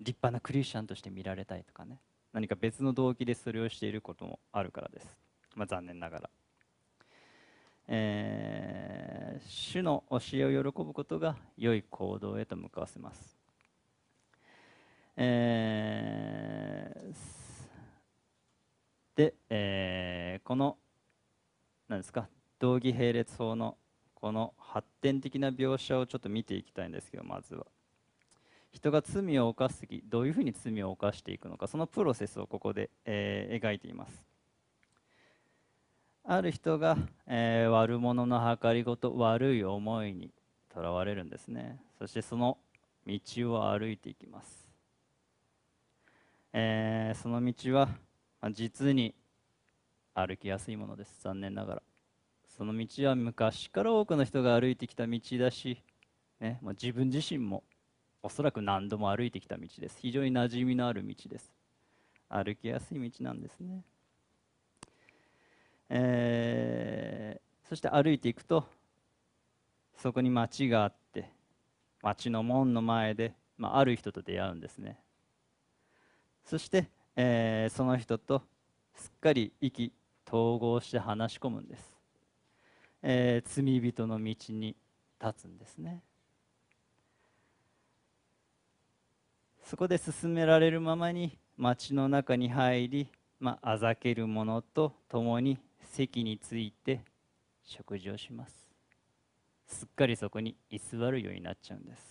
[0.00, 2.00] 立派なクリスチャンとして見られたいとかね。
[2.32, 5.18] 何か別の動機でそれをしていることもあるからです、
[5.54, 6.30] まあ、残念ながら、
[7.86, 13.36] えー、主の教えを喜ぶことが良い行動へと向かわせます、
[15.16, 17.14] えー、
[19.16, 20.78] で、えー、この
[21.88, 22.28] 何ですか
[22.58, 23.76] 道義並列法の
[24.20, 27.66] この発展的な描写をちょっと見ていきたいんですけどまずは。
[28.72, 34.24] 人が罪を犯す時どういうふうに罪を犯していくのかそのプロセスをここで、えー、描いています。
[36.24, 40.30] ある人が、えー、悪者の計りごと悪い思いに
[40.68, 41.80] とらわれるんですね。
[41.98, 42.58] そしてその
[43.06, 43.18] 道
[43.54, 44.68] を歩いていきます、
[46.52, 47.86] えー、その道は、
[48.42, 49.14] まあ、実に
[50.12, 51.22] 歩きやすいものです。
[51.22, 51.82] 残念ながら。
[52.58, 55.82] その道は昔から多くの人が歩いてきた道だし、
[56.40, 57.62] ね、まあ、自分自身も
[58.22, 59.98] おそらく何度も歩いてきた道です。
[60.00, 61.52] 非常に馴染みのある道です。
[62.28, 63.82] 歩きやすい道なんですね、
[65.88, 68.66] えー、そして歩いていくと
[69.96, 71.30] そこに町があって
[72.02, 74.98] 町の門の前で、まあ、ある人と出会うんですね。
[76.44, 78.42] そして、えー、その人と
[78.94, 79.92] すっかり意気
[80.26, 81.97] 統合して話し込むんです、
[83.02, 84.76] えー、罪人の道に
[85.20, 86.02] 立つんですね。
[89.62, 93.08] そこで進められるままに町の中に入り、
[93.38, 95.58] まあ、ざける者と共に
[95.90, 97.02] 席について
[97.64, 98.68] 食事をします。
[99.68, 102.02] すっかりそこに居座るようになっちゃうんです、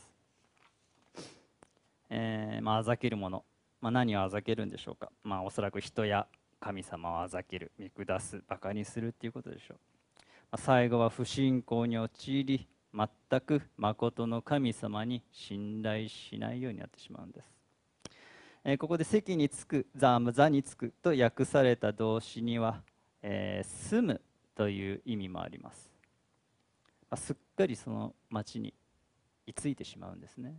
[2.12, 3.44] えー、まあ、ざける者、
[3.82, 6.28] まあ、何をあざけるんでしょうか、まあ、おそらく人や
[6.60, 9.78] 神様をあざける見下すバカにするっていうことでしょう、
[10.56, 17.46] 最後は不信仰に陥り全く誠の神様に信頼しないようになってしまうんです、
[18.64, 22.82] え、ここで席につく座座につくと訳された動詞には、
[23.22, 24.22] えー、住む
[24.56, 25.92] という意味もあります、
[27.10, 28.74] ま、すっかりその町に
[29.46, 30.56] 居ついてしまうんですね。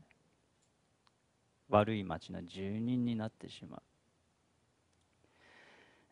[1.68, 3.82] 悪い町の住人になってしまう、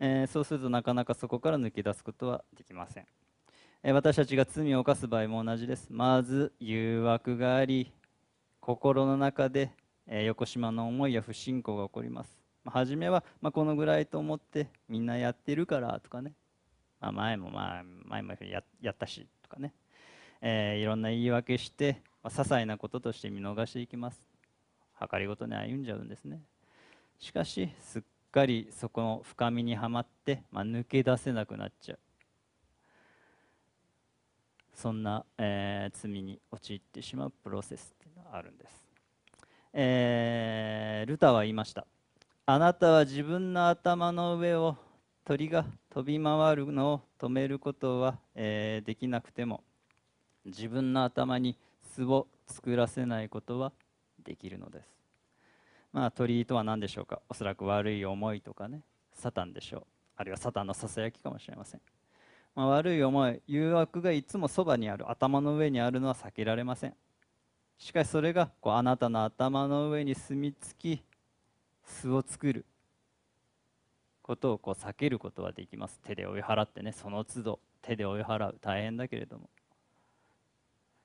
[0.00, 3.06] えー、そうするとなかなかそこから抜け出すことはできません。
[3.92, 5.86] 私たちが罪を犯す場合も同じです。
[5.90, 7.92] まず誘惑があり
[8.58, 9.70] 心の中で
[10.08, 12.36] 横島の思いや不信仰が起こります。
[12.64, 16.32] 初めは、ま、このぐらいと思ってみんなやってるからとかね、
[17.00, 19.72] まあ、前もまあ前もややったしとかね、
[20.40, 24.20] えー、いろんな言い訳して、まあ、些細なこととして見逃していきます。
[25.12, 26.40] 計りごとに歩んじゃうんですね。
[27.20, 31.98] しかしすっかりそこの深みにはまって、まあ、抜け出せなくなっちゃう。
[34.76, 38.72] そんな、えー、罪に陥ってしまうプロセスっていうのがあるんです、
[39.72, 41.86] えー、ルタは言いました。
[42.44, 44.76] あなたは自分の頭の上を
[45.24, 49.64] 鳥が飛び回るのを止めることは、えー、できなくても
[50.44, 51.56] 自分の頭に
[51.94, 53.72] 巣を作らせないことは
[54.22, 54.88] できるのです。
[55.92, 57.20] まあ鳥とは何でしょうか？
[57.28, 58.82] おそらく悪い思いとかね
[59.14, 59.82] サタンでしょう。
[60.16, 61.80] あるいはサタンのささやきかもしれません。
[62.56, 66.94] まあ、悪い思い誘惑がいつもそばにある頭の上にあるのは避けられません。
[67.78, 71.02] しかしそれがこうあなたの頭の上に住み着き
[71.84, 72.64] 巣を作る。
[74.22, 76.00] ことをこう避けることはできます。
[76.02, 78.58] 手で追い払ってねその都度手で追い払う。
[78.60, 79.50] 大変だけれども。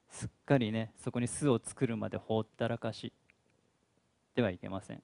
[0.10, 3.12] すっかりねそこに巣を作るまで放ったらかし。
[4.36, 5.04] ではいけません。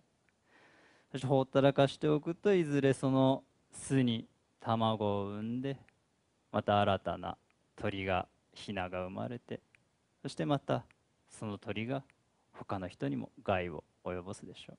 [1.12, 4.26] そして放ったらかしておくといずれその巣に
[4.62, 5.78] 卵を産んで
[6.58, 7.38] また新たな
[7.76, 9.60] 鳥がヒナが生まれて
[10.24, 10.86] そしてまた
[11.30, 12.02] その鳥が
[12.52, 14.78] 他の人にも害を及ぼすでしょう、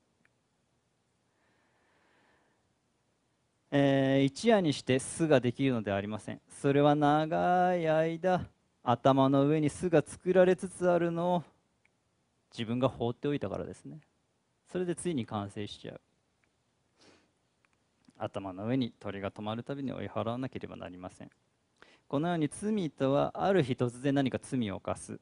[3.70, 6.41] えー、一夜にして巣ができるのではありません。
[6.49, 8.49] それは長い間
[8.83, 11.45] 頭の上に巣が作られつつあるのを
[12.51, 14.01] 自分が放っておいたからですね。
[14.72, 16.01] それでついに完成しちゃう。
[18.18, 21.31] 頭の上に鳥が止まるたびに追い払わなければなりません。
[22.09, 25.21] このように罪とはある日突然何か罪を犯す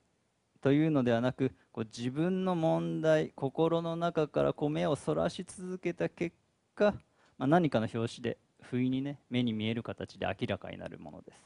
[0.61, 6.34] というのではなくこう自分の問題心の中からこう目をそらし続けた結
[6.74, 6.95] 果、
[7.39, 11.41] まあ、何かの表紙で不意にね目に見える形で明らかになるものです。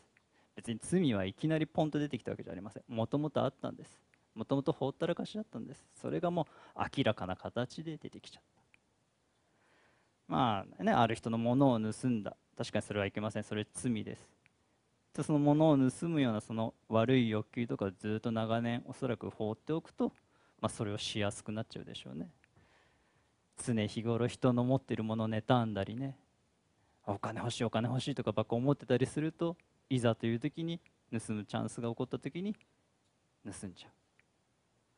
[0.56, 2.82] 別に罪はいきなりポンと出てきたわけじゃありません。
[2.86, 3.98] もともとあったんです。
[4.34, 5.84] もともとほったらかしだったんです。
[6.00, 8.62] それがもう明らかな形で出てきちゃった。
[10.28, 12.36] まあねある人のものを盗んだ。
[12.56, 13.44] 確かにそれはいけません。
[13.44, 14.39] それ罪です。
[15.22, 20.12] そのものを盗むようなその悪い欲求とかずっと長年おそらく放っておくと、
[20.60, 22.30] まあ、それをしやすくなっちゃうでしょうね。
[23.62, 26.16] 常日頃人の持っているものを妬んだりね
[27.06, 29.56] お金欲しいお金欲しいとかばっか思ってたりすると
[29.90, 30.80] いざという時に
[31.12, 32.54] 盗むチャンスが起こった時に
[33.44, 33.90] 盗んじゃう。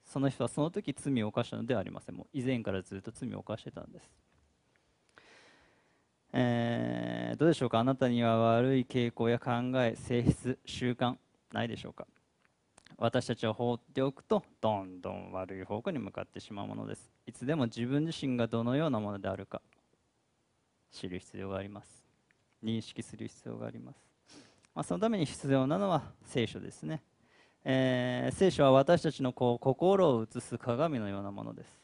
[0.04, 2.14] その人はその時罪を犯したのではありません。
[2.14, 4.10] もう以前からずっと罪を犯してたんです。
[6.32, 7.78] えー、どうでしょうか？
[7.78, 11.16] あなたには悪い傾向や考え性質習慣
[11.52, 12.06] ないでしょうか？
[12.98, 17.10] 私たちは放っておくとどんどん悪い方向に向かってしまうものです。
[17.26, 19.60] いつでも自分自身がどのようなものであるか
[20.90, 22.02] 知る必要があります。
[22.62, 23.96] 認識する必要があります、
[24.72, 27.02] まあ、そのために必要なのは聖書ですね、
[27.64, 31.81] えー、聖書は私たちのこう心を映す鏡のようなものです。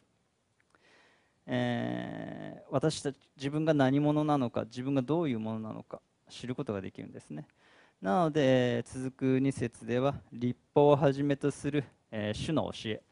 [1.51, 7.46] えー、私たち自分が何者なのか自分がどういうものなのか知ることができるんですね。
[8.03, 13.03] なので続く2節では立法をはじめとする、えー、主の教え。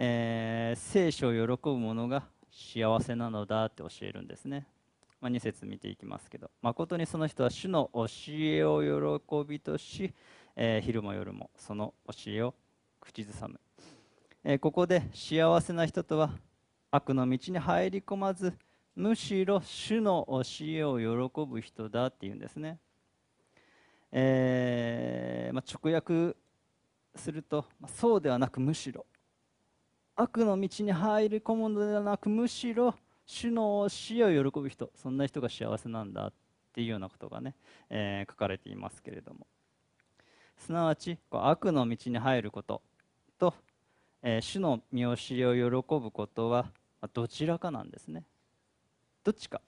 [0.00, 4.66] えー、聖書を喜ぶ者が幸せなのだって教えるんですね、
[5.20, 6.50] まあ、2節見ていきますけど。
[6.62, 10.12] 誠にその人は主の教えを喜びとし、
[10.56, 12.54] えー、昼も夜もその教えを
[13.00, 13.60] 口ずさむ、
[14.42, 16.30] えー、ここで幸せな人とは
[16.90, 18.54] 悪の道に入り込まず
[18.96, 22.78] むしろ主の教えを喜ぶ人だっていうんですね、
[24.10, 26.36] えー、まあ、直訳
[27.14, 29.06] すると、まあ、そうではなくむしろ。
[30.16, 32.92] 悪の道に入り込むのではなくむしろ
[33.24, 34.90] 主の教えを喜ぶ人。
[34.96, 36.32] そんな人が幸せなんだっ
[36.72, 37.54] ていうようなことがね、
[37.88, 39.46] えー、書かれていますけれども。
[40.56, 42.82] すなわちこう悪の道に入ること
[43.38, 43.54] と、
[44.22, 46.66] えー、主の見教えを喜ぶことは
[47.06, 48.24] どちらかなんですね。
[49.22, 49.60] どっちか。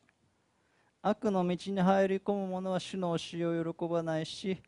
[1.03, 4.61] 悪の道に入り込む者は主の教えを喜ばないし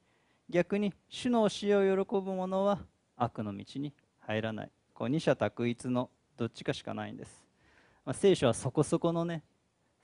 [0.49, 2.79] 逆に主の教えを喜ぶ者は
[3.17, 4.71] 悪の道に入らない。
[4.95, 7.45] こう二者択一のどっちかしかないんです、
[8.05, 9.43] まあ、聖書はそこそこのね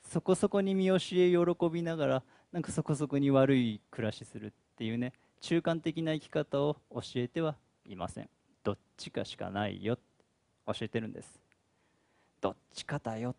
[0.02, 8.28] そこそこに見教え喜びながらなんかそこそこに悪い暮らしするっていうね中間的な生き方を教えてはいません。
[8.64, 9.98] どっちかしかないよ
[10.66, 11.40] 教えてるんです。
[12.40, 13.38] どっちかだよって。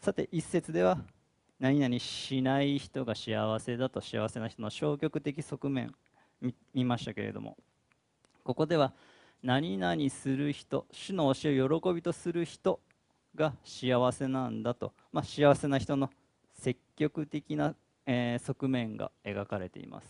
[0.00, 0.98] さて一節では
[1.58, 5.94] 何々しない人が幸せだと幸せな人の消極的側面
[6.74, 7.56] 見ましたけれども。
[8.44, 8.92] ここでは
[9.42, 12.78] 何々する人主の教えを喜びとする人
[13.34, 16.10] が幸せなんだと、まあ、幸せな人の
[16.52, 17.74] 積極的な、
[18.06, 20.08] えー、側面が描かれています。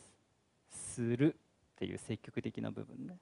[0.71, 3.17] するっていう積極的な部分ね。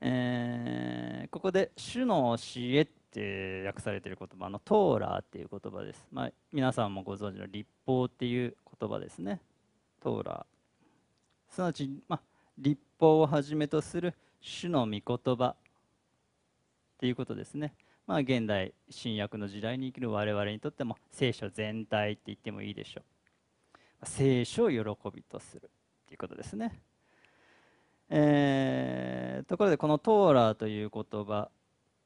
[0.00, 9.40] えー、ここで「主の教え」って訳されている言葉の「トーラー」っていう言葉です、まあ、皆さんもご存知の立法っていう言葉ですね。
[10.00, 11.52] トーラー。
[11.52, 12.20] すなわち、まあ、
[12.56, 15.56] 立法をはじめとする主の御言葉っ
[16.98, 17.74] ていうことですね。
[18.06, 24.06] まあ現代新約の時代に生きる我々にとっても聖書全体って言ってもいいでしょう。
[24.06, 24.80] 聖書を喜
[25.14, 25.70] びとするっ
[26.06, 26.80] ていうことですね。
[28.10, 31.50] えー、ところでこのトーラーという言葉、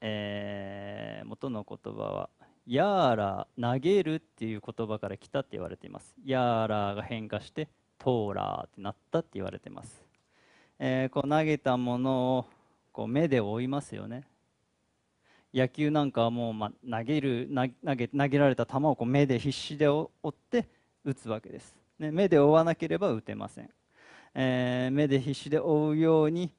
[0.00, 2.30] えー、元の言葉は
[2.66, 6.14] ヤーラー投げるっていう言葉から来たって言われています。
[6.24, 10.02] ヤーラーが変化してトーラーってなったって言われています、
[10.80, 12.46] えー、こう投げたものを
[12.90, 14.24] こう目で追いますよね。
[15.54, 17.48] 野球なんかはもう、まあ投げる
[17.84, 20.66] 投げ投げられた球をこう目で必死で追って
[21.04, 23.70] 打つわけです、ね、目で追わなければ打てません。
[24.34, 26.50] えー、目で必死で追うように、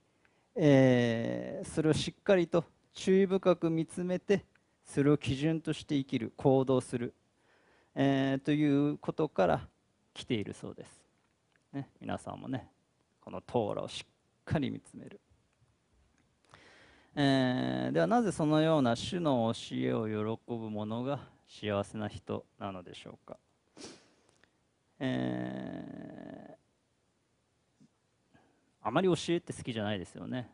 [0.55, 2.63] えー、それをしっかりと
[2.93, 4.45] 注意深く見つめて
[4.86, 7.15] それを基準として生きる行動する、
[7.95, 9.67] えー、ということから
[10.13, 11.01] 来ているそうです、
[11.74, 12.69] ね、皆さんもね
[13.21, 14.11] このトーラをしっ
[14.45, 15.19] かり見つめる、
[17.15, 20.07] えー、ではなぜそのような主の教えを
[20.38, 23.38] 喜ぶ者が幸せな人なのでしょうか、
[24.99, 26.33] えー
[28.84, 30.50] あまり教えって好きじゃないですよね、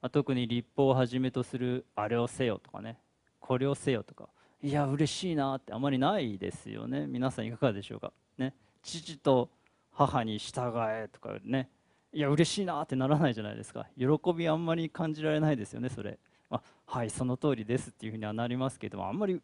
[0.00, 2.98] まあ、特に立法をはじめとするあれをせよとかね。
[3.38, 4.28] これをせよとか。
[4.62, 7.06] いや嬉しいなってあまりないですよね。
[7.06, 8.12] 皆さんいかがでしょうか。
[8.38, 8.54] ね。
[8.82, 9.50] 父と
[9.92, 11.68] 母に従えとかね。
[12.12, 13.86] いや嬉しいなってならないじゃないですか。
[13.98, 16.18] 喜びあんまり感じられないですよねそれ、
[16.48, 19.40] まあ、はいその通りですっていうふうにはなりますけどもあんまり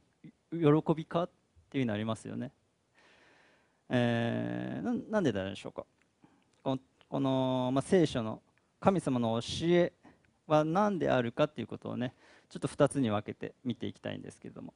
[0.53, 1.31] 喜びかっ
[1.69, 2.51] ていうふうになりますよね、
[3.91, 5.85] えー、なんででしょうか。
[7.13, 8.41] この、まあ、聖書の
[8.81, 9.93] 神様の教え
[10.47, 12.15] は何であるかっていうことをね
[12.49, 14.73] ちょっと2つに分けて見ていきたいんですけれども。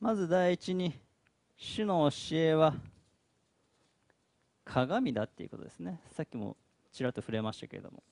[0.00, 0.98] まず第一に
[1.56, 2.74] 主の教えは
[4.64, 6.00] 鏡だっていうことですね。
[6.16, 6.56] さっきも
[6.90, 8.02] ちらっと触れましたけれども、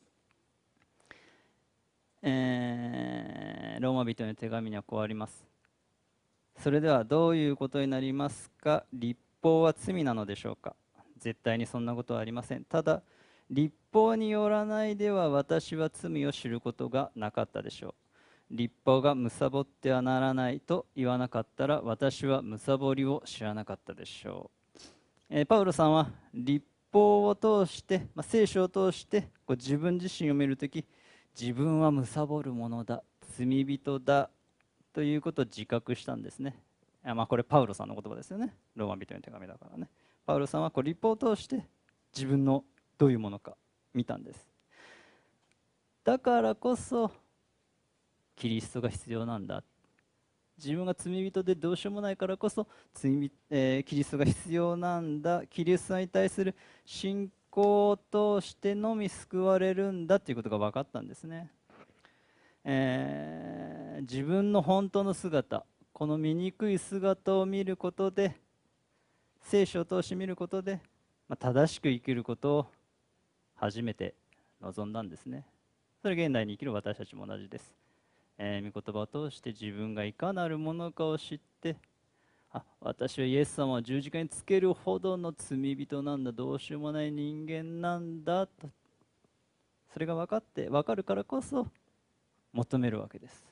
[2.22, 5.44] えー、ローマ人の手紙にはこうあります。
[6.60, 8.84] それではどういうことになりますか？
[8.92, 10.76] 立法は罪なのでしょうか？
[11.18, 12.64] 絶対にそんなことはありません。
[12.64, 13.02] ただ
[13.50, 17.94] 立法によらないでは私は罪を知ることがなかったでしょ
[18.50, 24.80] う立法が貪ってはならないと言わなかったら私は貪りを知らなかったでしょう、
[25.30, 30.84] えー、パウロさんは立法を通して、まあ、聖書を通してこう自分自身を見るとき
[31.38, 33.02] 自分は貪るものだ
[33.36, 34.30] 罪人だ
[34.92, 36.56] ということを自覚したんですね。
[37.02, 38.54] まあ、これパウロさんの言葉ですよね。
[38.76, 39.90] ローマ人の手紙だからね。
[40.24, 41.66] パウロさんはこう立法を通して
[42.14, 42.64] 自分の
[42.98, 43.56] どういうものか
[43.92, 44.46] 見たんです。
[46.04, 47.10] だからこそ
[48.36, 49.62] キリストが必要なんだ。
[50.56, 55.46] 自分が罪人でどうしようもないからこそ罪、えー、キリストが必要なんだ。
[55.46, 57.96] キリストに対する信仰を
[58.40, 60.20] 通してのみ救われるんだ。
[60.20, 61.50] ということが分かったんですね、
[62.64, 68.36] えー、自分の本当の姿この醜い姿を見ることで
[69.40, 70.80] 聖書を通して見ることで、
[71.28, 72.66] まあ、正しく生きることを
[73.56, 74.14] 初めて
[74.60, 75.44] 望んだんですね。
[76.02, 77.74] それ現代に生きる私たちも同じです。
[78.38, 81.76] えー、御言葉を通して自分がいかなるものかを知って
[82.52, 88.68] あ私はイエス様を十字架につけるほどの罪人なんだどうしようもない人間なんだと
[89.92, 91.66] それが分かって分かるからこそ
[92.52, 93.44] 求めるわけです。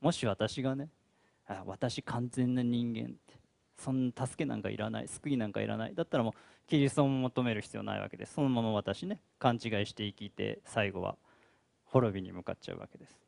[0.00, 0.88] もし私がね
[1.46, 3.39] あ私完全な人間って
[3.82, 5.94] そんな助けなんかいらない救いなんかいらない。
[5.94, 6.32] だったらもう
[6.68, 8.34] キリストも求める必要ないわけです。
[8.34, 11.16] そのまま私ね勘違いして生きて最後は
[11.86, 13.18] 滅びに向かっちゃうわけです。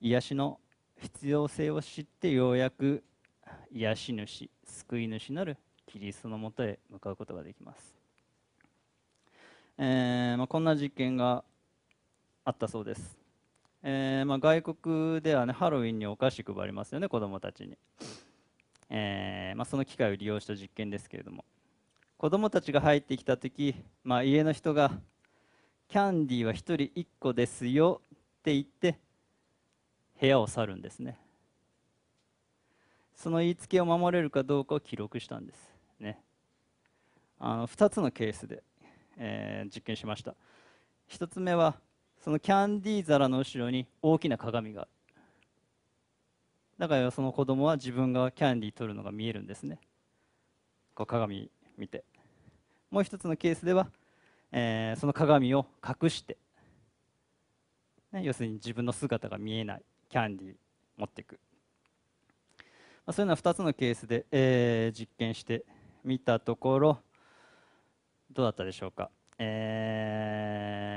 [0.00, 0.60] 癒しの
[1.00, 3.02] 必要性を知ってようやく
[3.72, 5.56] 癒し主救い主なる
[5.86, 7.94] キリストのもとへ向かうことができます、
[9.78, 11.42] えーまあ、こんな実験が
[12.44, 13.16] あったそうです、
[13.86, 17.76] えーまあ、外国ではねハロウィンにお菓子配りますよね子どもたちに、
[18.88, 21.44] えーまあ、その機会を利用した実験ですけれども。
[22.16, 24.92] 子どもたちが入ってきた時、まあ、家の人が
[25.88, 28.98] キャンディーは1人1個ですよって言って
[30.18, 31.18] 部屋を去るんですね。
[33.14, 35.58] その言いつけを守れるかどうかを記録したんです
[36.00, 36.18] ね。
[37.38, 38.62] あの2つのケースで、
[39.18, 40.34] えー、実験しました。
[41.10, 41.76] 1つ目は
[42.24, 44.80] そのキャンディー皿の後ろに大きな鏡が。
[44.80, 44.90] ある
[46.78, 49.78] だからその子供は自分がキャンディー取るのが見えるんですね。
[50.94, 52.02] こう鏡見て。
[52.90, 53.88] もう1つのケースでは、
[54.52, 56.38] えー、その鏡を隠して、
[58.10, 59.82] ね、要するに自分の姿が見えない。
[60.08, 60.54] キャンディー
[60.96, 61.38] 持っていく、
[63.04, 65.66] まあ、そういうのは2つのケースで、えー、実験して
[66.02, 66.98] みたところ
[68.32, 70.93] どうだったでしょうか、えー、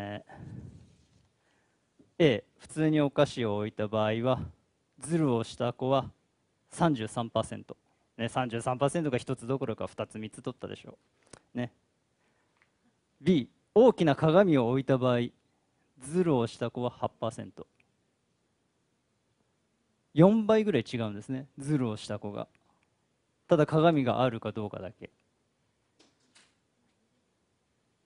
[2.20, 4.40] A 普通にお菓子を置いた場合は
[5.00, 6.10] ズルをした子は
[6.74, 7.76] 33%、
[8.18, 10.98] ね、33%が1つどころか2つ3つ取ったでしょ
[11.56, 11.72] う、ね、
[13.22, 15.20] B 大きな鏡を置いた場合
[16.00, 17.66] ズルをした子は8%
[20.18, 21.46] 4倍ぐらい違うんですね。
[21.60, 22.48] ズルをした子が。
[23.48, 25.12] ただ鏡があるかどうかだけ。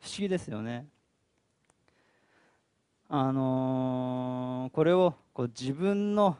[0.01, 0.87] 不思議ですよね。
[3.13, 6.37] あのー、これをこう自分の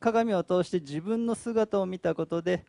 [0.00, 2.64] 鏡を通して自分の姿を見たことで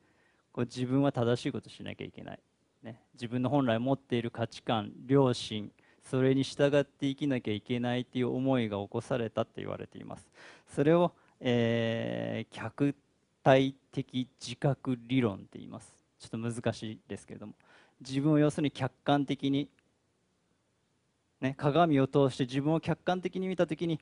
[0.52, 2.40] こう自分は正しいことしなきゃいけない、
[2.84, 5.72] ね、自分の本来持っている価値観良心
[6.10, 10.28] それに従って生きなきゃいけないという思いが起こされたって言われています。
[10.68, 12.96] それをえー、客
[13.44, 15.94] 体的自覚理論って言います。
[16.20, 17.54] ちょっと難しいですけれども。
[18.02, 19.70] 自分を要するに客観的に、
[21.42, 24.00] ね、鏡を通して自分を客観的に見た時に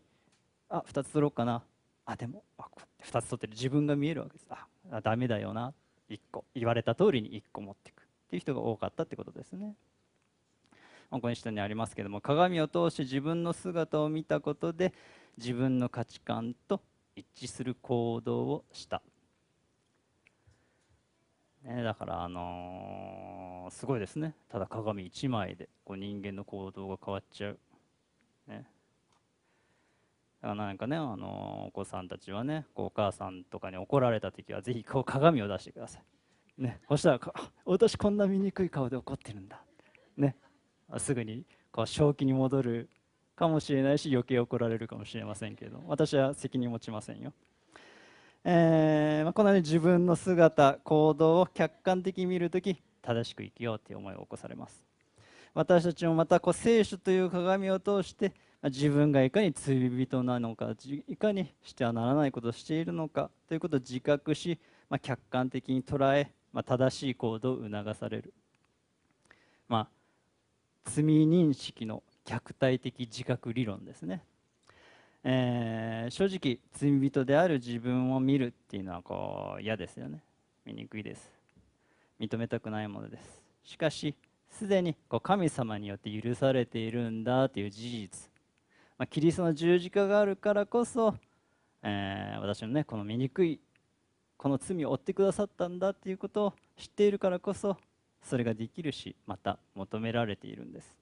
[0.69, 1.63] あ2つ取ろうかな。
[2.05, 2.65] あでもあ
[3.03, 4.47] 2つ取ってる自分が見えるわけです。
[4.49, 5.73] あダメだよな。
[6.09, 6.45] 1個。
[6.55, 8.01] 言われた通りに1個持っていく。
[8.01, 9.75] っていう人が多かったってことですね。
[11.09, 14.93] ここに下にありますけども鏡を通して自分の姿を見たことで
[15.37, 16.81] 自分の価値観と
[17.15, 19.01] 一致する行動をした、
[21.63, 24.33] ね、だからあのー、すごいですね。
[24.49, 27.59] ただ鏡1枚でこう人間の行動が変わっちゃう、
[28.47, 28.67] ね、
[30.41, 35.99] だからなんかね、あのー、お子さんたちはねこうお母さんとかに怒られた時はぜひこう鏡を出してくださ
[36.59, 37.19] い、ね、そしたら
[37.65, 39.61] 私こんな醜い顔で怒ってるんだ、
[40.15, 40.35] ね、
[40.97, 42.89] すぐにこう正気に戻る
[43.35, 47.33] かもしれないし余計怒られるかもしれませんけれど私は責任持ちませんよ、
[48.49, 54.85] えー、ま、このように自分の姿行動を客観的に見るとき正しく生きようという思いを起こされます。
[55.53, 58.31] 私たちもまたこう聖書という鏡を通して
[58.63, 60.73] 自分がいかに罪人なのか
[61.09, 64.57] いかにしてはならないことをしているのかということを自覚し、
[64.89, 68.33] まあ、客観的に捉え、まあ、正しい行動を促される、
[69.67, 69.87] まあ、
[70.85, 74.23] 罪認識の客体的自覚理論ですね、
[75.23, 80.21] えー、正直罪人である自分を見るっていうのはこう嫌ですよね。
[80.65, 81.31] 醜いです。
[82.19, 83.41] 認めたくないものです。
[83.63, 84.15] しかし
[84.49, 88.29] すでにこう神様によって許されているんだという事実、
[88.97, 91.15] まあ、キリストの十字架があるからこそ、
[91.83, 93.59] えー、私のねこの醜い
[94.37, 97.77] この罪を負ってくださったんだということを知っているからこそ
[98.23, 100.95] それができるしまた求められているんです。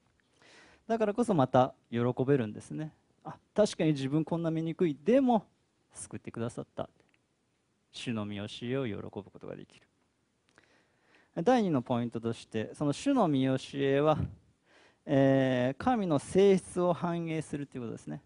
[0.86, 2.92] だからこそまた喜べるんですね。
[3.26, 4.96] あ確かに自分こんな醜い。
[5.04, 5.46] でも
[5.92, 6.88] 救ってくださった。
[7.92, 9.86] 主の見教えを喜ぶことができる。
[11.42, 14.16] 第2のポイントとしてその主の見教えは、
[15.04, 18.22] えー、神の性質を反映するということですね、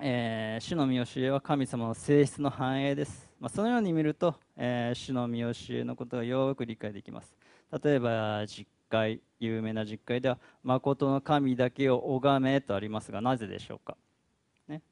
[0.00, 7.36] えー、主の見教えは神様の性質の反映です、まあ、そのように見ると、えー、主の見教えのことがよく理解できます。
[7.84, 13.96] 例えば実会有名な実会では「誠の神だけを拝め」とありますがなぜでしょうか、
[14.66, 14.82] ね、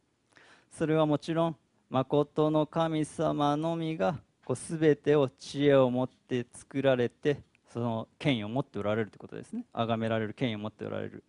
[0.71, 1.57] それはもちろん
[1.91, 9.67] 誠の神様のみがこう全てを知恵を持って作られてその権威を持っておられるということですね。
[9.73, 11.25] 崇められる権威を持っておられる。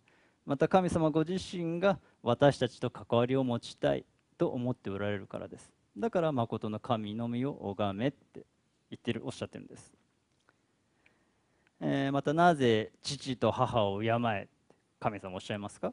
[0.46, 4.04] また神様ご自身が私たちと関わりを持ちたい
[4.38, 5.70] と思っておられるからです。
[5.96, 8.46] だから誠の神のみを拝めって
[8.88, 9.92] 言ってるおっしゃってるんです。
[11.80, 14.48] えー、またなぜ父と母を敬え
[14.98, 15.92] 神様おっしゃいますか？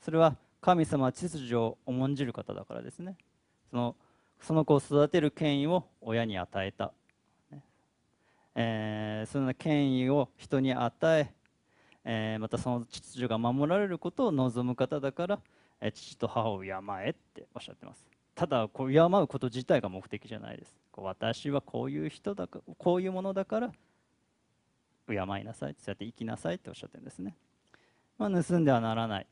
[0.00, 3.16] それは神様は秩序を重んじる方だからですね。
[3.70, 3.96] その
[4.40, 6.92] その子を育てる権威を親に与えた、
[8.54, 11.32] えー、その権威を人に与え
[12.04, 15.38] えー、またその秩序が守られることを望む方だから、
[15.80, 16.68] えー、父と母を敬
[17.06, 18.06] えっておっしゃってます。
[18.34, 20.76] ただこう敬うこと自体が目的じゃないです。
[20.96, 23.72] 私はこういう人だかこういうものだから
[25.06, 27.36] 敬いなさいそうやって生きなさいっておっしゃってるんですね、
[28.18, 29.26] まあ、盗んではならない。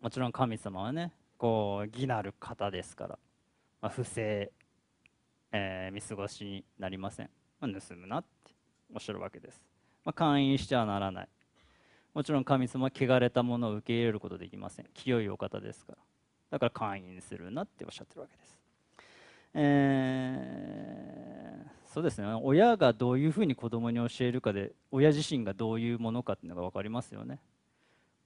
[0.00, 3.18] もちろん神様はねこう義なる方ですから、
[3.80, 4.50] まあ、不正、
[5.52, 7.30] えー、見過ごしになりません、
[7.60, 8.52] まあ、盗むなって
[8.92, 9.60] おっしゃるわけです、
[10.04, 11.28] まあ、勧誘してはならない。
[12.14, 14.86] もちろん神様は汚れたものを受け入れることできません。
[14.92, 15.98] 清いお方ですから。
[16.50, 18.58] だから勧誘するなっておっしゃってるわけです。
[19.54, 21.41] えー
[21.92, 22.26] そうですね。
[22.42, 27.38] 親がどういうふうに子供に教えるかで親自身がどういうものかっていうのが分かりますよね。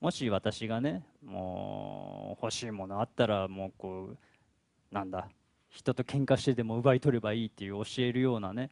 [0.01, 5.29] もし私がねもう欲しいものあったらもうこうなんだ
[5.69, 8.71] 人と喧嘩してでも奪い取ればいいっていう教えるようなね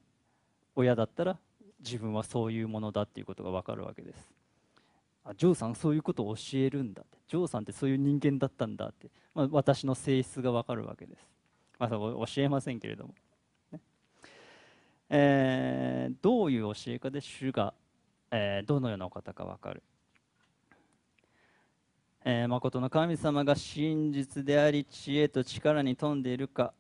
[0.77, 1.39] 親だったら
[1.81, 4.33] 自分はそういうものだっていうことが分かるわけです。
[5.25, 7.19] あジョーさんそういうことを教えるんだって。
[7.27, 11.27] ジョーさんってそういう人間だったんだって、まあ、私の性質が分かるわけです、
[11.81, 13.15] まあ、教えませんけれども。
[15.17, 17.73] えー、どういう教えかで主が、
[18.33, 19.81] えー、どのようなお方か分かる、
[22.25, 26.75] えー、誠の神様が真実であり知恵と力に富んでいるか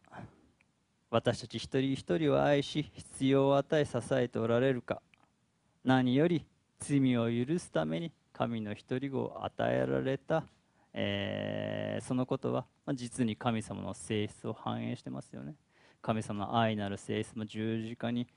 [1.13, 5.01] 私たち一人一人を愛し必要を与え支えておられるか
[5.85, 6.45] 何より
[6.81, 10.43] 罪を許すために神の一人子を与えられた、
[10.93, 15.55] えー、そのことは、ま、実に神様の性質を反映してますよね。
[16.05, 18.29] 神様の愛なる性質も十字架に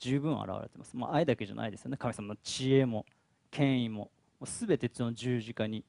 [0.00, 0.96] 十分現れてます。
[0.96, 1.96] もう愛だけじゃないですよね。
[1.96, 3.06] 神様の知恵も
[3.48, 4.10] 権威も
[4.40, 5.84] もう全てその十字架に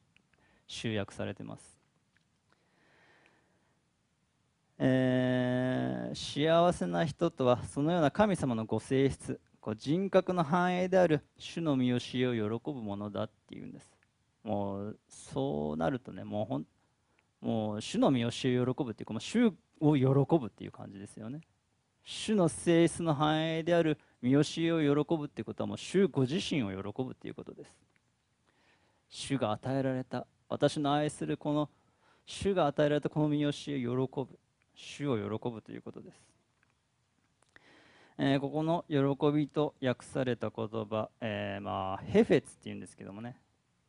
[0.68, 1.76] 集約されてます。
[4.78, 13.90] えー、幸せな人とはそのような神様のご性質こう人格の繁栄である主の見教えを喜ぶものだっていうんです
[14.42, 16.66] もうそうなるとねもうほん
[17.40, 19.52] もう主の見教えを喜ぶっていうかもう主
[19.88, 21.40] を喜ぶっていう感じですよね。
[22.02, 27.72] 主の性質の繁栄である見教えを喜ぶっていうことはもう主ご自身を喜ぶっていうことです。
[29.08, 31.70] 主が与えられた私の愛するこの
[32.26, 34.38] 主が与えられたこの見教えを喜ぶ
[34.74, 36.20] 主を喜ぶということです、
[38.18, 38.96] えー、ここの喜
[39.32, 43.36] びと訳された言葉、えー、まあヘフェツっていうんですけどもね。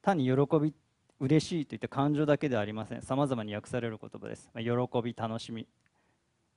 [0.01, 0.73] 単に喜び
[1.19, 3.01] 嬉しいといった感情だけではありません。
[3.01, 5.67] さまざまに訳される言葉です、まあ、喜び楽しみ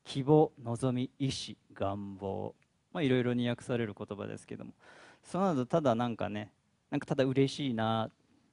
[0.08, 2.54] 希望望み意志願望。
[2.92, 4.72] まあいろいろに訳される言葉ですけども。
[5.22, 6.50] その後ただなんかね
[6.90, 8.10] なんかただ嬉しいなっ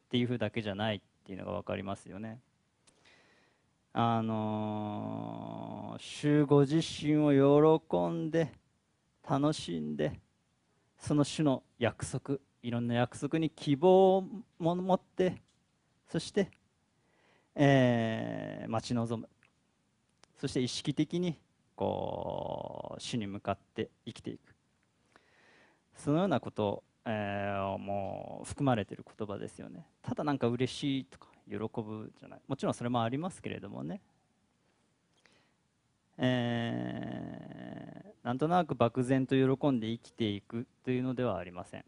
[0.09, 2.41] ていうふうだけじゃないっていうのが分かりますよね。
[3.93, 8.51] あのー、主ご自身を喜んで
[9.25, 10.19] 楽しんで
[10.97, 14.23] その主の約束いろんな約束に希望を
[14.59, 15.41] 持って
[16.11, 16.51] そして、
[17.55, 19.29] えー、待ち望む。
[20.37, 21.39] そして意識的に
[21.75, 24.55] こう主に向かって生きていく。
[25.95, 29.87] そのようなことを、え、もう含まれている言葉ですよね。
[30.01, 32.41] ただなんか嬉しいとか喜ぶじゃない。
[32.47, 34.01] もちろんそれもありますけれどもね、
[36.17, 41.85] えー、なんとなく漠然と喜んで生きていくというのではありません、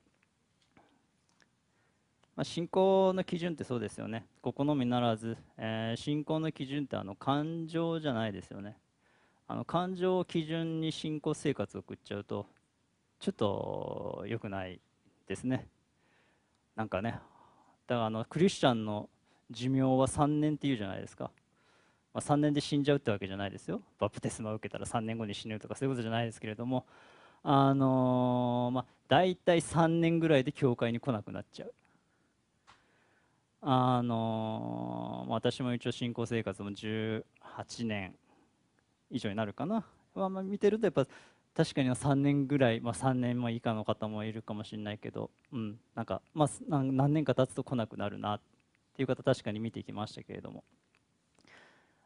[2.37, 4.23] まあ、信仰の基準ってそうですよね。
[4.43, 8.77] ここのみならず、えー、信仰の基準ってあの感情じゃないですよね。
[9.47, 12.45] あの感情を基準に信仰生活を送っちゃうと
[13.19, 14.79] ちょっと良くない
[15.25, 15.65] ですね。
[16.75, 17.19] なんかね
[17.87, 19.09] だからあのクリスチャンの
[19.49, 21.31] 寿命は3年っていうじゃないですか、
[22.13, 23.81] まあ、3年で死んじゃうってわけじゃないですよ。
[23.97, 26.85] バプテスマを受けたら3年後に死ぬとかそういうことじゃないですけれども
[27.41, 31.73] あのー、まあ大体3年ぐらいで教会に来なくなっちゃう。
[33.61, 37.23] あの、私も一応信仰生活も18
[37.85, 38.15] 年
[39.09, 39.85] 以上になるかな、
[40.15, 41.05] まあ、見てるとやっぱ
[41.55, 48.41] 確かに3年ぐらい、まあ、3年も以下の方もいるかもしれないけど、うん、なんか、まあ、何年か経つと来なくなるなっ
[48.95, 50.63] ていう方確かに見ていきましたけれども。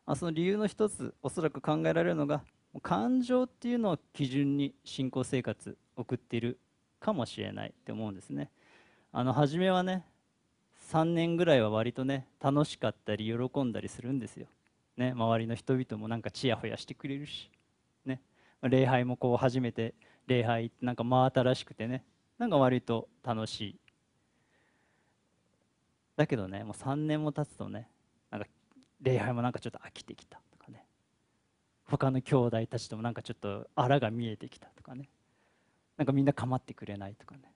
[0.05, 2.41] あその理由の一つおそらく考えられるのが
[2.81, 6.57] 感情っていうのを基準に信仰生活送っている
[6.99, 8.49] かもしれないって思うんですね。
[9.11, 10.05] あの初めはね
[10.91, 14.47] 3年ぐらいは割とね楽しかったり喜んだりするんですよ、
[14.97, 17.49] ね、周りの人々もなんかちやほやしてくれるし、
[18.05, 18.19] ね、
[18.61, 19.93] 礼拝もこう初めて
[20.27, 22.03] 礼拝なんか真新しくてね
[22.37, 23.75] なんか割と楽しい。
[26.17, 27.87] だけどねもう3年も経つとね
[28.29, 28.47] なんか
[29.01, 30.83] 礼拝もなんかちょっと飽きてきたとかね。
[31.85, 35.07] 他の兄弟たちともなんかちょっとあらが見えてきたとかね。
[35.95, 37.53] なんかみんな構ってくれないとかね。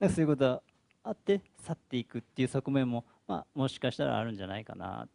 [0.00, 0.62] かそういうことが
[1.02, 5.10] あって去っていくっていう側面も、まあ、もしかしたらあるんじゃないかなって。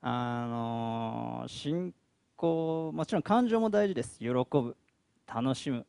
[0.00, 1.94] あの、信
[2.36, 4.18] 仰もちろん感情も大事です。
[4.18, 4.76] 喜ぶ
[5.26, 5.86] 楽しむ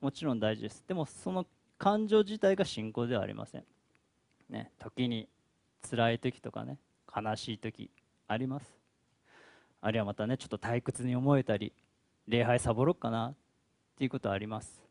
[0.00, 0.84] もちろん大事です。
[0.86, 1.46] でもその
[1.78, 3.64] 感情自体が信仰ではありません。
[4.50, 5.28] ね、時に
[5.88, 6.78] 辛い時とかね
[7.14, 7.90] 悲しい時
[8.28, 8.66] あります。
[9.80, 11.72] あるいはまたねちょっと退屈に思えたり
[12.28, 13.34] 礼拝サボろうかなっ
[13.96, 14.82] ていうことはあります。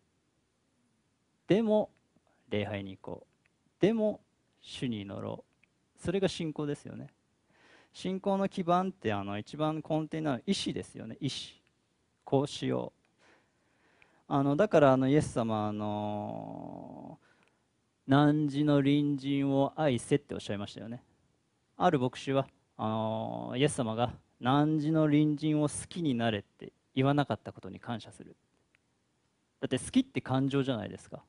[1.48, 1.90] でも
[2.54, 3.82] 礼拝に行こう。
[3.82, 4.22] でも
[4.62, 6.00] 主に祈ろう。
[6.00, 7.08] それが信仰ですよね。
[7.92, 11.18] 信仰の基盤ってあの一番根底になる意志ですよね。
[11.20, 11.60] 意志。
[12.24, 13.04] こうしよう。
[14.28, 17.18] あのだからあのイエス様あの
[18.08, 21.02] 汝の隣人を愛せっておっしゃいましたよね。
[21.76, 22.48] ある牧師は
[22.78, 28.36] あのイエス様が汝の隣人を好きになれって言わなかったことに感謝する。
[29.60, 31.24] だって好きって感情じゃないですか。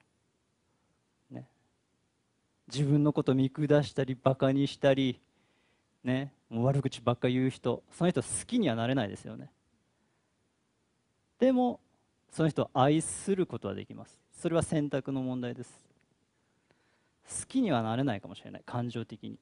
[2.72, 5.20] 自分のこと見下したりバカにしたり
[6.02, 9.50] ねもう悪口ばっか言う人その人好きにはなれないですよね。
[11.38, 11.80] でも
[12.30, 14.18] その人を愛することはできます。
[14.32, 15.72] それは選択の問題です。
[17.28, 18.62] 好きにはなれないかもしれない。
[18.64, 19.38] 感情的に。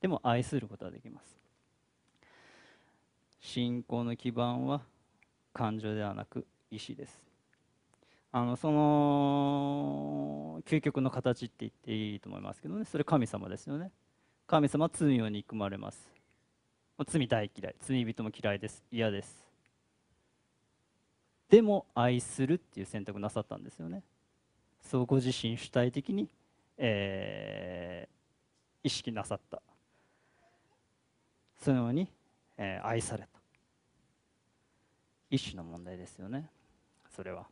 [0.00, 1.36] でも愛することはできます。
[3.40, 4.82] 信仰の基盤は
[5.52, 7.25] 感情ではなく意志です。
[8.36, 12.84] あのその究極の形って言っていいと思いますけどね。
[12.84, 13.90] それ神様ですよね。
[14.46, 16.06] 神様は罪を憎まれます。
[17.06, 18.84] 罪大嫌い罪人も嫌いです。
[18.92, 19.42] 嫌です。
[21.48, 24.02] でも愛するっていう選択なさったんですよね。
[24.82, 26.28] そうご自身主体的に
[26.76, 29.62] えー、意識なさった。
[31.58, 32.12] そのように、
[32.58, 33.28] えー、愛された。
[35.30, 36.50] 一種の問題ですよね。
[37.08, 37.46] それは。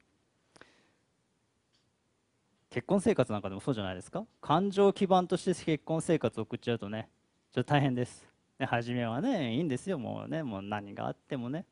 [2.74, 4.26] 結婚生活なんかでもそうじゃないですか？
[4.40, 7.08] 感情基盤として結婚生活を送っちゃうとね
[7.52, 8.26] ちょっと大変です。
[8.58, 9.96] ね初めはねいいんですよ。
[9.96, 11.66] もうねもう何があってもね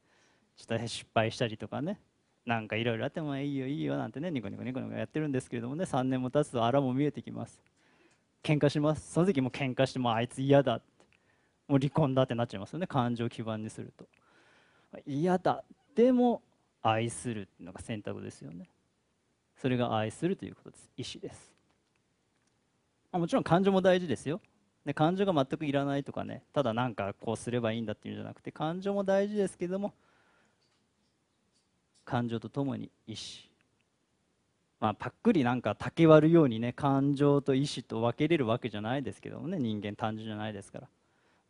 [0.56, 1.98] ちょっと失敗したりとかね
[2.46, 7.60] なんかいろいろあってもいいよいいよなんてねニコニコニコニコやってるんですけれどもね3年も経つとあらも見えてきます。
[8.44, 9.12] 喧嘩します。
[9.12, 10.84] その時も喧嘩してもあいつ嫌だって。
[11.66, 14.06] もう離婚だってなっちゃいますよね感情基盤にすると。
[15.04, 15.64] 嫌だ。
[15.96, 16.42] でも
[16.80, 18.68] 愛するっていうのが選択ですよね。
[19.56, 20.90] それが愛するということです。
[20.96, 21.52] 意思です。
[23.10, 24.40] まあもちろん感情も大事ですよ。
[24.84, 29.94] で感情が全くいらないとかねただなんかこうすればいいんだっていうんじゃなくて感情も大事ですけども
[32.04, 33.48] 感情とともに意志。
[34.80, 40.88] まあ、パックリなんか竹割るようにね感情と意志と分けれるわけじゃないですけどもね人間単純じゃないですから。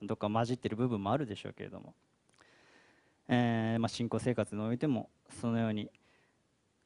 [0.03, 1.95] どっか混じってる部分もあるでしょうけれども、
[3.29, 5.09] えー、まあ、信仰生活においても
[5.41, 5.89] そのように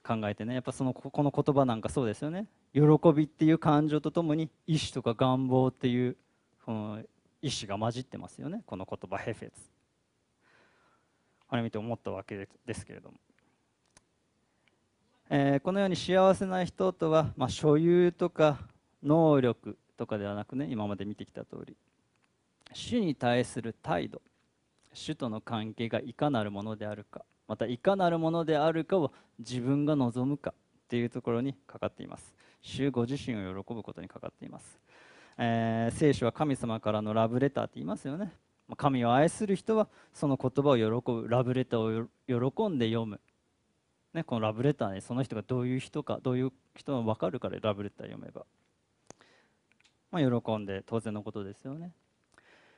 [0.07, 0.55] 考えてね。
[0.55, 2.47] やっぱそのこの言葉なんかそうですよね。
[2.73, 2.83] 喜
[3.13, 6.17] びっていう感情とともに意志とか願望っていう
[6.65, 7.03] この
[7.43, 8.63] 意志が混じってますよね。
[8.67, 9.61] この言葉ヘフェツ。
[11.49, 13.17] あれ見て思ったわけですけれども。
[15.29, 18.59] えー、このように幸せな人とは、まあ、所有とか
[19.03, 21.77] 能力とかではなくね今まで見てきた通り。
[22.73, 24.23] 主に対する態度。
[24.93, 27.25] 主との関係がいかなるものであるか。
[27.49, 32.35] またいかなるものであるかを自分が望むかっていうところにかかっています。
[32.63, 34.81] 主ご自身を喜ぶことにかかっています、
[35.39, 38.33] えー、聖書は神様からのラブレターって言いますよね。
[38.77, 43.21] 神を愛する人はその言葉を喜ぶラブレターを喜んで読む。
[44.17, 48.47] ね、このラブレターにその人がどういう人かどういう人が分かるからラブレター読めば、
[50.11, 51.93] まあ、喜んで当然のことですよね、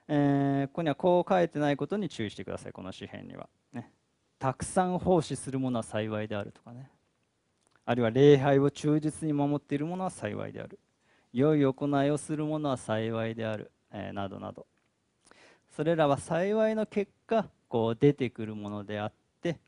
[0.09, 3.93] えー、ここにはこう書いてないことに注意してくださいこの詩篇には、ね、
[4.39, 6.91] たくさん奉仕するものは幸いであるとかね。
[7.85, 10.79] あるいは礼拝を忠実に守っているものは幸いである。
[11.33, 14.67] 良い行いをするものは幸いである、えー、などなど。
[15.75, 19.13] それらは幸いの結果こう出てくるものであっ
[19.43, 19.59] て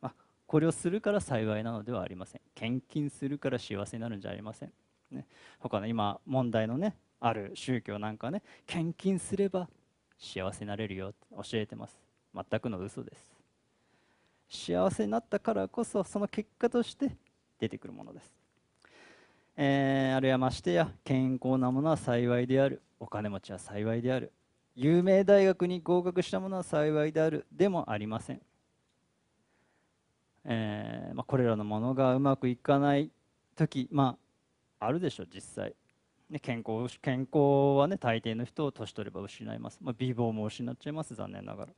[0.00, 0.12] ま
[0.46, 2.40] これをするから幸いなのではありません。
[2.54, 4.72] 献金するから幸せになるんじゃありません、
[5.10, 5.26] ね、
[5.58, 9.68] 他の今問題のねある宗教なんかね献金すれば
[10.18, 11.96] 幸せになれるよって教えてます。
[12.34, 13.39] 全くの嘘です。
[14.50, 17.16] 幸せになったからこそその結果として
[17.58, 18.34] 出てくるものです、
[19.56, 22.82] えー、あるいはましてや健康なものは幸いである。
[22.98, 24.32] お金持ちは幸いである。
[24.74, 27.46] 有名大学に合格したものは幸いである。
[27.52, 28.40] でもありません。
[30.44, 33.10] えー、まあ、これらのものがうまくいかない
[33.56, 34.16] 時、ま
[34.78, 35.74] あ、あるでしょう実際、
[36.30, 41.72] ね、健康健康はね大抵の人を年取れば失います、まあ、美貌も失っちゃいます残念ながら。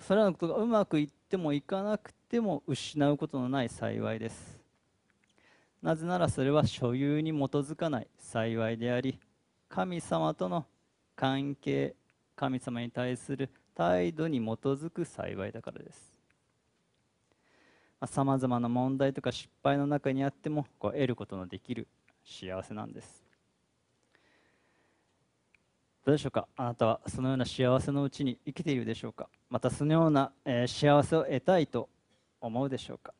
[0.00, 4.58] それらのことがうまくいってもいかなくても失うことのない幸いです。
[5.82, 9.18] なぜならそれは所有に基づかない幸いであり
[9.68, 10.66] 神様との
[11.16, 11.94] 関係
[12.36, 16.10] 神様に対する態度に基づく幸いだからです。
[18.06, 21.86] さまざ、まな問題とか失敗の中にあってもこう得ることのできる
[22.24, 23.19] 幸せなんです。
[26.04, 26.48] どうでしょうか？
[26.56, 29.28] あなたはそのような幸せのうちに生きているでしょうか？
[29.50, 31.88] またそのような、え、幸せを得たいと
[32.40, 33.12] 思うでしょうか、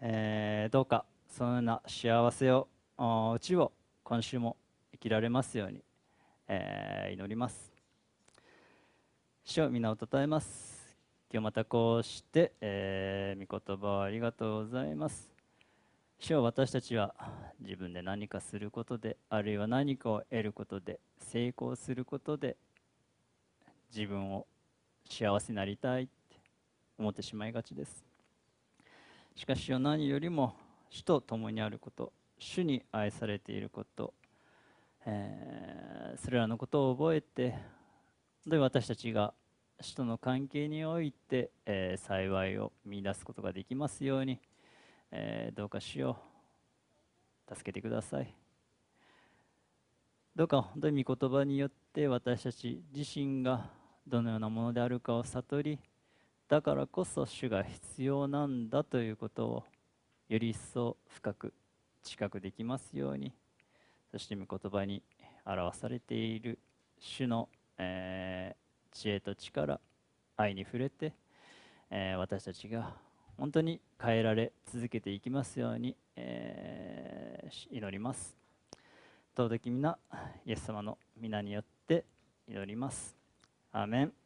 [0.00, 2.66] えー、どうかそのような幸せを
[3.34, 3.72] うちを
[4.04, 4.56] 今週も
[4.92, 5.82] 生きられますように、
[6.48, 7.72] えー、祈ります。
[9.44, 10.96] 主を皆をたたえます。
[11.30, 15.31] 今日またこうして、えー、御言葉をありがとうございます。
[16.24, 17.16] 主は私たちは
[17.58, 22.56] 自分で何かすることであるいは何かを得ることで成功することで
[23.92, 24.46] 自分を
[25.10, 26.12] 幸せになりたいって
[26.96, 28.04] 思ってしまいがちです。
[29.34, 30.54] しかし何よりも
[30.90, 34.14] 主と共にあること主に愛されていること、
[35.04, 37.56] えー、それらのことを覚えて
[38.46, 39.34] で私たちが
[39.80, 44.38] 主との関係において、えー、幸いを見出すことができますように、
[45.12, 46.18] え、どうか主よ
[47.48, 48.34] 助けてください。
[50.34, 53.68] どうか本当に御言葉によって私たち自身が
[54.06, 55.78] どのようなものであるかを悟り
[56.48, 59.64] だからこそ主が必要なんだということを
[60.30, 61.52] より一層深く
[62.02, 63.34] 近くできますように
[64.10, 65.02] そして御言葉に
[65.44, 66.58] 表されている
[66.98, 69.80] 主の、えー、知恵と力
[70.38, 71.12] 愛に触れて、
[71.90, 72.94] えー、私たちが
[73.36, 78.36] 本当に変えられ続けていきますように、えー、祈ります。
[79.36, 79.98] 尊き皆
[80.44, 82.04] イエス様の皆によって
[82.46, 83.16] 祈ります。
[83.72, 84.21] アーメン。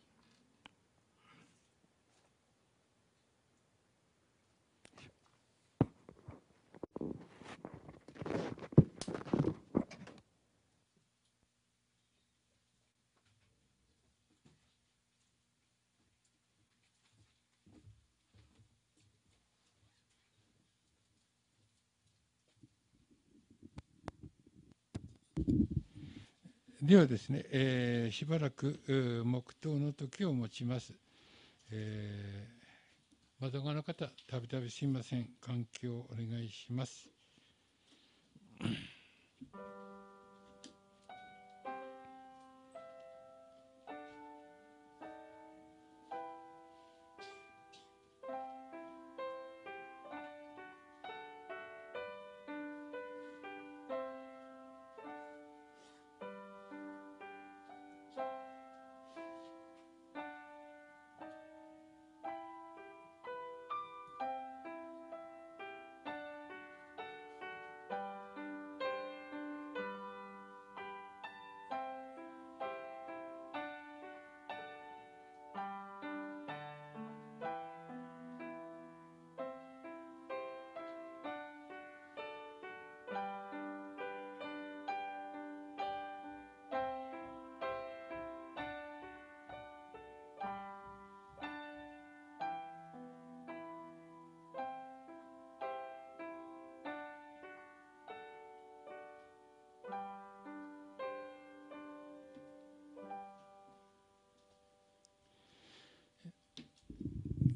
[26.87, 28.81] ではですね、えーしばらく
[29.25, 30.93] 黙祷の時を持ちます。
[31.73, 32.57] えー
[33.41, 35.29] 窓側の方、たびたびすみません。
[35.43, 37.09] 換気をお願いします。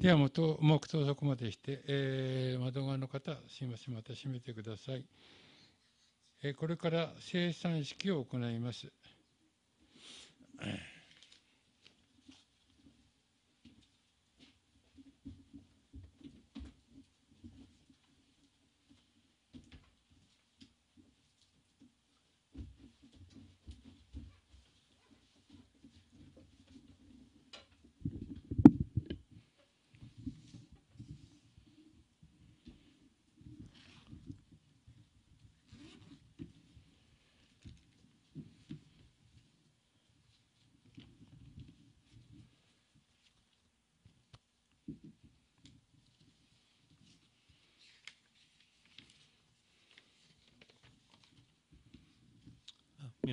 [0.00, 5.04] では元黙祷そこまでして、えー窓側の方、すいません、また閉めてください。
[6.42, 8.90] えーこれから生産式を行います。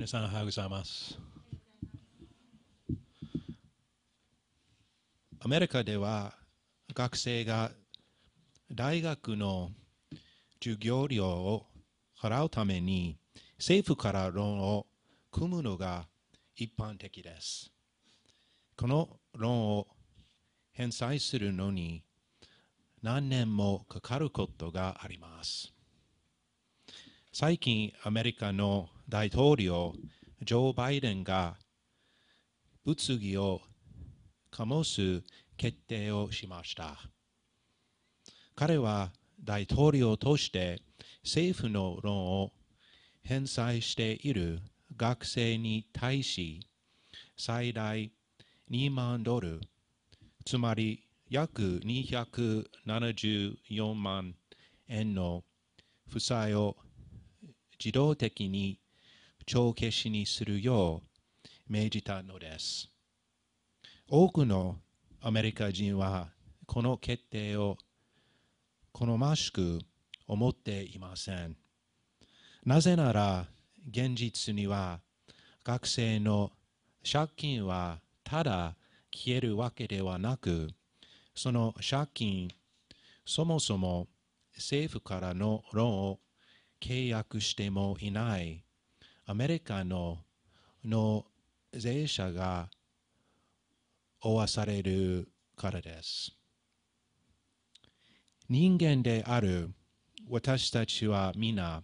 [0.08, 1.20] さん、おはようございます。
[5.42, 6.34] アメリカでは
[6.94, 7.72] 学生が
[8.72, 9.72] 大学の
[10.64, 11.66] 授業料を
[12.18, 13.18] 払うために
[13.58, 14.88] 政府からローンを
[15.30, 16.08] 組むのが
[16.56, 17.74] 一般的です。
[18.78, 19.88] このローンを
[20.72, 22.02] 返済するのに
[23.04, 25.74] 何年もかかることがあります。
[27.34, 29.94] 最近アメリカの大統領
[30.42, 31.56] ジョー・バイデンが
[32.84, 33.62] 物議を
[34.52, 35.24] 醸す
[35.56, 36.98] 決定をしました。
[38.56, 40.82] 彼は大統領として
[41.24, 42.52] 政府のローンを
[43.24, 44.60] 返済している
[44.98, 46.68] 学生に対し
[47.38, 48.12] 最大
[48.70, 49.62] 2万ドル
[50.46, 54.36] つまり約274万
[54.90, 55.44] 円の
[56.10, 56.76] 負債を
[57.80, 58.80] 自動的に
[59.48, 62.90] 帳消しにするよう命じたのです。
[64.10, 64.76] 多くの
[65.22, 66.28] アメリカ人は
[66.66, 67.78] この決定を
[68.92, 69.80] 好ましく
[70.28, 71.56] 思っていません。
[72.66, 73.46] なぜなら
[73.90, 75.00] 現実には
[75.64, 76.52] 学生の
[77.10, 78.76] 借金はただ
[79.14, 80.68] 消えるわけではなく
[81.34, 82.50] その借金
[83.26, 84.10] そもそも
[84.58, 86.20] 政府からのローンを
[86.82, 88.67] 契約してもいない
[89.30, 90.20] アメリカの
[90.86, 91.26] 納
[91.74, 92.70] 税者が
[94.22, 96.32] 負わされるからです。
[98.48, 99.70] 人間である
[100.30, 101.84] 私たちは皆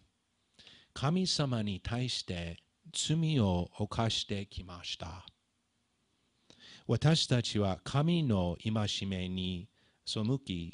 [0.93, 2.59] 神様に対して
[2.93, 5.25] 罪を犯してきました。
[6.87, 9.67] 私たちは神の戒めに
[10.05, 10.71] 背き、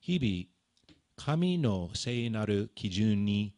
[0.00, 3.55] 日々神の聖なる基準に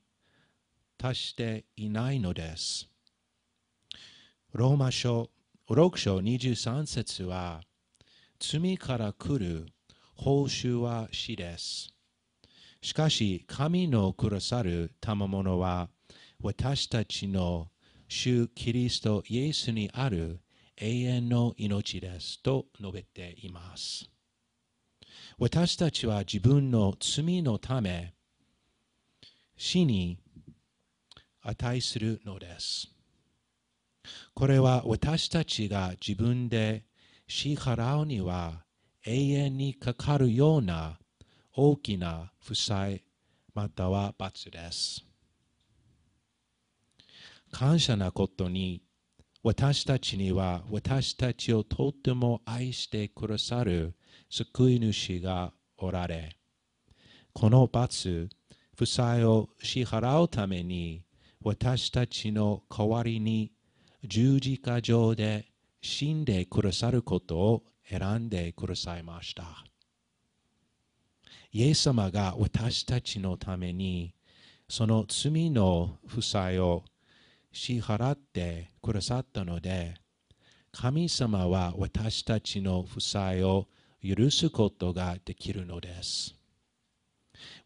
[0.99, 2.89] 達していないのです。
[4.53, 5.31] ローマ書
[5.71, 7.61] 6章23節は
[8.41, 9.67] 罪から来る
[10.17, 11.95] 報酬は死です。
[12.83, 15.89] しかし神のくださる賜物は
[16.43, 17.69] 私たちの
[18.09, 20.41] 主キリストイエスにある
[20.77, 24.11] 永遠の命ですと述べています。
[25.39, 28.15] 私たちは自分の罪のため
[29.57, 30.19] 死に
[31.55, 32.89] 値するのです。
[34.35, 36.85] これは私たちが自分で
[37.27, 38.65] 支払うには
[39.05, 40.99] 永遠にかかるような
[41.55, 43.03] 大きな負債
[43.55, 45.05] または罰です。
[47.51, 48.83] 感謝なことに
[49.43, 53.95] 私たちには私たちをとっても愛してくださる
[54.29, 56.37] 救い主がおられ、
[57.33, 58.29] この罰、
[58.77, 61.03] 負債を支払うために
[61.43, 63.53] 私たちの代わりに
[64.05, 65.47] 十字架上で
[65.81, 69.65] 死んでくださることを選んでくださいました。
[71.53, 74.15] イエス様が私たちのために
[74.69, 76.85] その罪の負債を
[77.53, 79.95] 支払ってくださったので、
[80.73, 83.67] 神様は私たちの負債を
[84.03, 86.38] 許すことができるのです。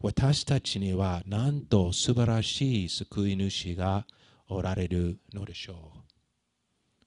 [0.03, 4.05] 私たちにはなんと素晴らしい救い主が
[4.49, 5.93] おられるのでしょ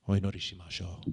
[0.09, 0.13] う。
[0.13, 1.11] お祈りしましょう。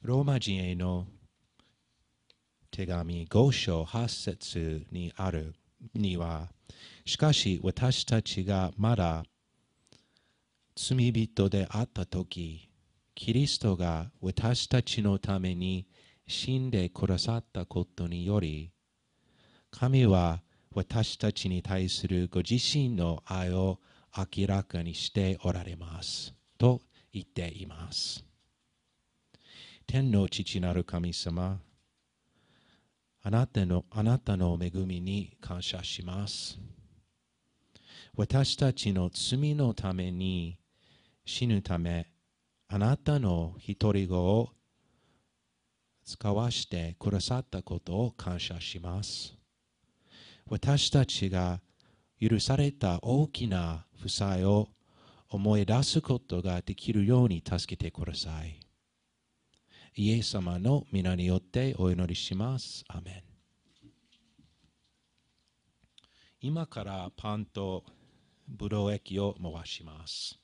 [0.00, 1.06] ローマ人への
[2.70, 5.54] 手紙5章8節にある
[5.92, 6.48] には、
[7.04, 9.24] しかし私たちがまだ
[10.74, 12.71] 罪人であったとき、
[13.14, 15.86] キリストが私たちのために
[16.26, 18.72] 死んでくださったことにより、
[19.70, 20.42] 神は
[20.74, 23.78] 私たちに対するご自身の愛を
[24.16, 26.34] 明らかにしておられます。
[26.58, 26.80] と
[27.12, 28.24] 言っています。
[29.86, 31.60] 天の父なる神様、
[33.24, 36.58] あなたのあなたの恵みに感謝します。
[38.16, 40.58] 私たちの罪のために
[41.24, 42.11] 死ぬため、
[42.74, 44.48] あなたの一人子を
[46.06, 49.34] 使わしてくださったことを感謝します。
[50.46, 51.60] 私たちが
[52.18, 54.70] 許された大きな負債を
[55.28, 58.58] 思い出すことができるように助けてください。
[59.94, 62.84] イエス様の皆によってお祈りします。
[62.88, 63.22] アメン。
[66.40, 67.84] 今からパンと
[68.48, 70.41] ブドウ液を回します。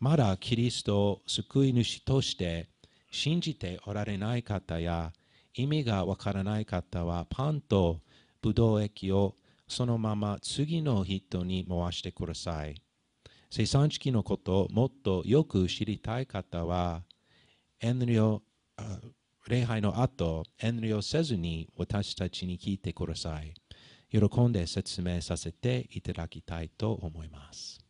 [0.00, 2.70] まだキリストを救い主として
[3.10, 5.12] 信じておられない方や
[5.52, 8.00] 意味がわからない方はパンと
[8.40, 9.34] ブドウ液を
[9.68, 12.80] そのまま次の人に回してください。
[13.50, 17.02] 生産式のことをもっとよく知りたい方は
[17.80, 18.40] 遠慮、
[19.48, 23.52] 礼拝の後、遠慮せずに私たちに聞いてください。
[24.10, 27.89] 喜んで説明させていただきたいと思います。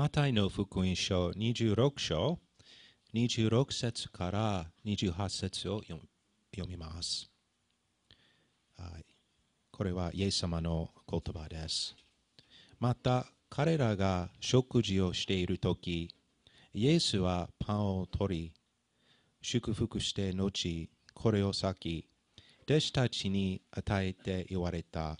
[0.00, 2.38] マタイの福音書26章
[3.12, 6.00] 26節から28節を読
[6.66, 7.30] みます。
[8.78, 9.04] はい
[9.70, 11.94] これはイエス様の言葉です。
[12.78, 16.08] また彼らが食事をしているとき、
[16.72, 18.52] イエスはパンを取り、
[19.42, 22.08] 祝福して後、これを先、
[22.62, 25.18] 弟子たちに与えて言われた。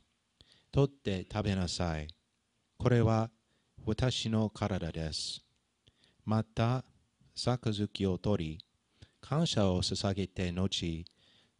[0.72, 2.08] 取って食べなさい。
[2.78, 3.28] これは
[3.86, 5.42] 私の体です。
[6.24, 6.84] また、
[7.34, 8.64] 杯を取り、
[9.20, 11.06] 感謝を捧げて後、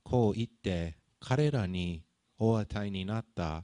[0.03, 2.03] こう言って彼らに
[2.39, 3.63] お与えになった。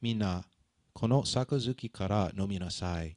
[0.00, 0.44] みんな、
[0.92, 3.16] この杯から飲みなさい。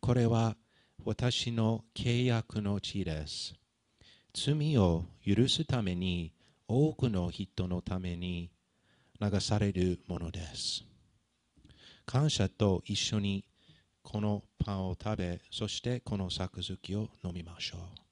[0.00, 0.56] これは
[1.04, 3.54] 私の契約の地です。
[4.32, 6.32] 罪を許すために
[6.68, 8.50] 多くの人のために
[9.20, 10.84] 流されるものです。
[12.06, 13.44] 感謝と一緒に
[14.10, 18.07] このパンを食べ、そしてこの作付きを飲みましょう。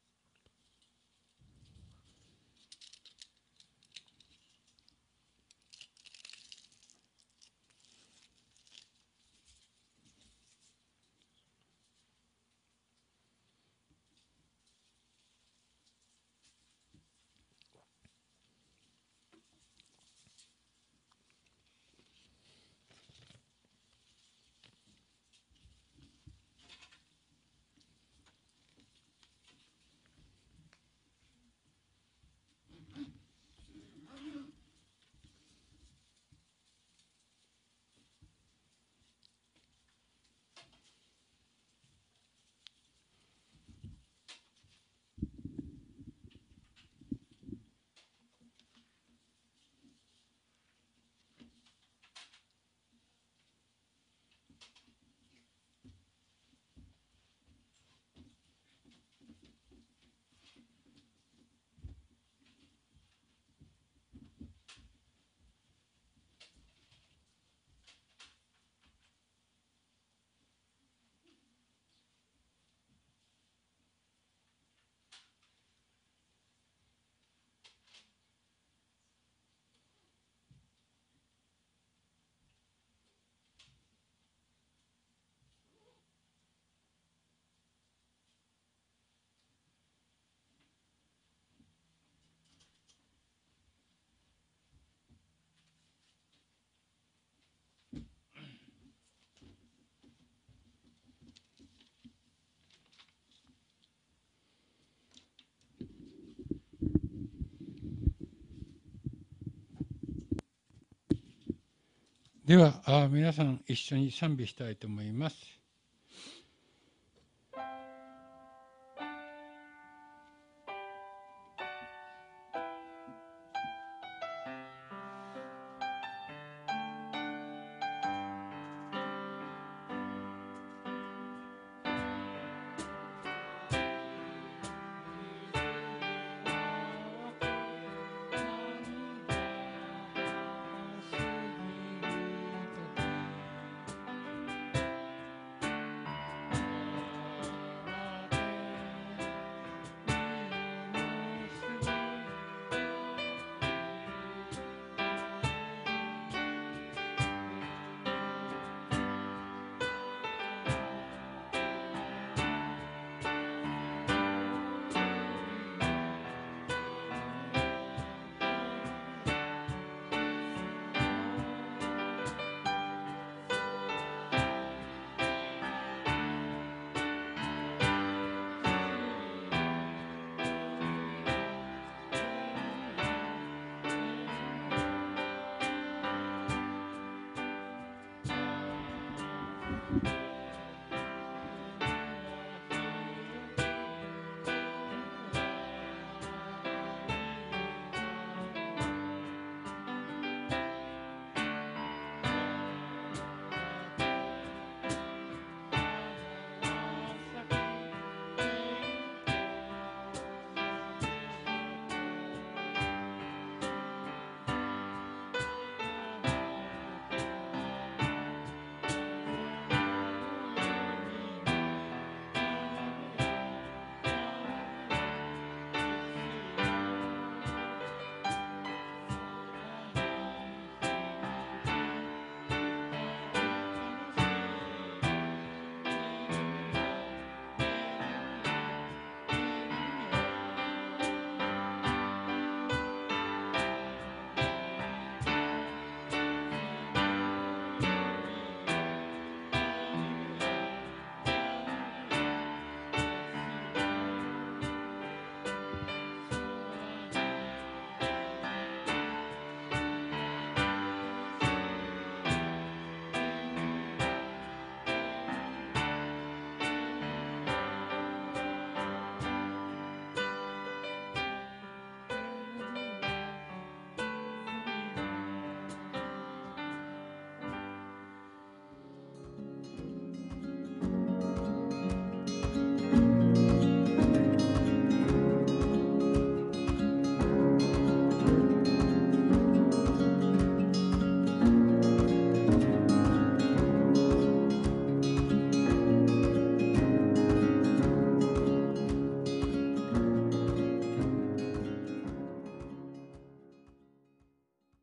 [112.47, 115.37] では皆さん一緒に賛美したいと思います。「